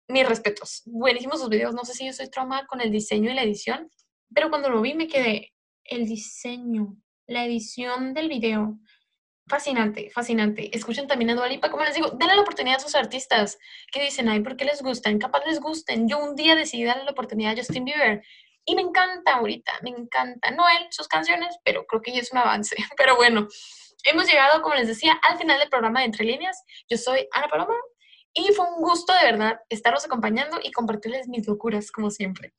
[0.08, 1.74] Mis respetos, buenísimos sus videos.
[1.74, 3.88] No sé si yo soy trauma con el diseño y la edición,
[4.34, 5.52] pero cuando lo vi me quedé,
[5.84, 8.78] el diseño, la edición del video
[9.46, 10.74] fascinante, fascinante.
[10.76, 13.58] Escuchen también a Dualipa, como les digo, denle la oportunidad a sus artistas
[13.92, 15.18] que dicen, ay, ¿por qué les gustan?
[15.18, 16.08] Capaz les gusten.
[16.08, 18.22] Yo un día decidí darle la oportunidad a Justin Bieber
[18.64, 20.50] y me encanta ahorita, me encanta.
[20.52, 22.76] No él, sus canciones, pero creo que es un avance.
[22.96, 23.48] Pero bueno,
[24.04, 26.62] hemos llegado, como les decía, al final del programa de Entre Líneas.
[26.88, 27.74] Yo soy Ana Paloma
[28.34, 32.54] y fue un gusto de verdad estarlos acompañando y compartirles mis locuras, como siempre.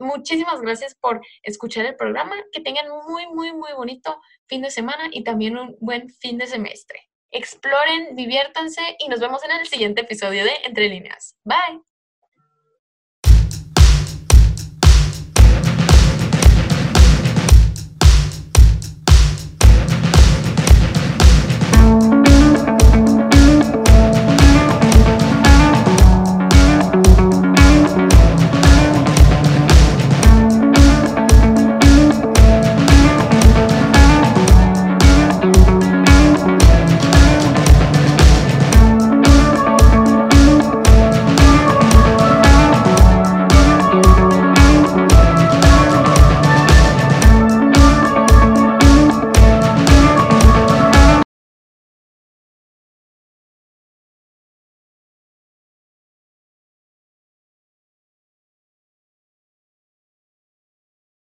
[0.00, 2.36] muchísimas gracias por escuchar el programa.
[2.52, 6.46] Que tengan muy, muy, muy bonito fin de semana y también un buen fin de
[6.46, 7.00] semestre.
[7.30, 11.36] Exploren, diviértanse y nos vemos en el siguiente episodio de Entre Líneas.
[11.44, 11.82] Bye.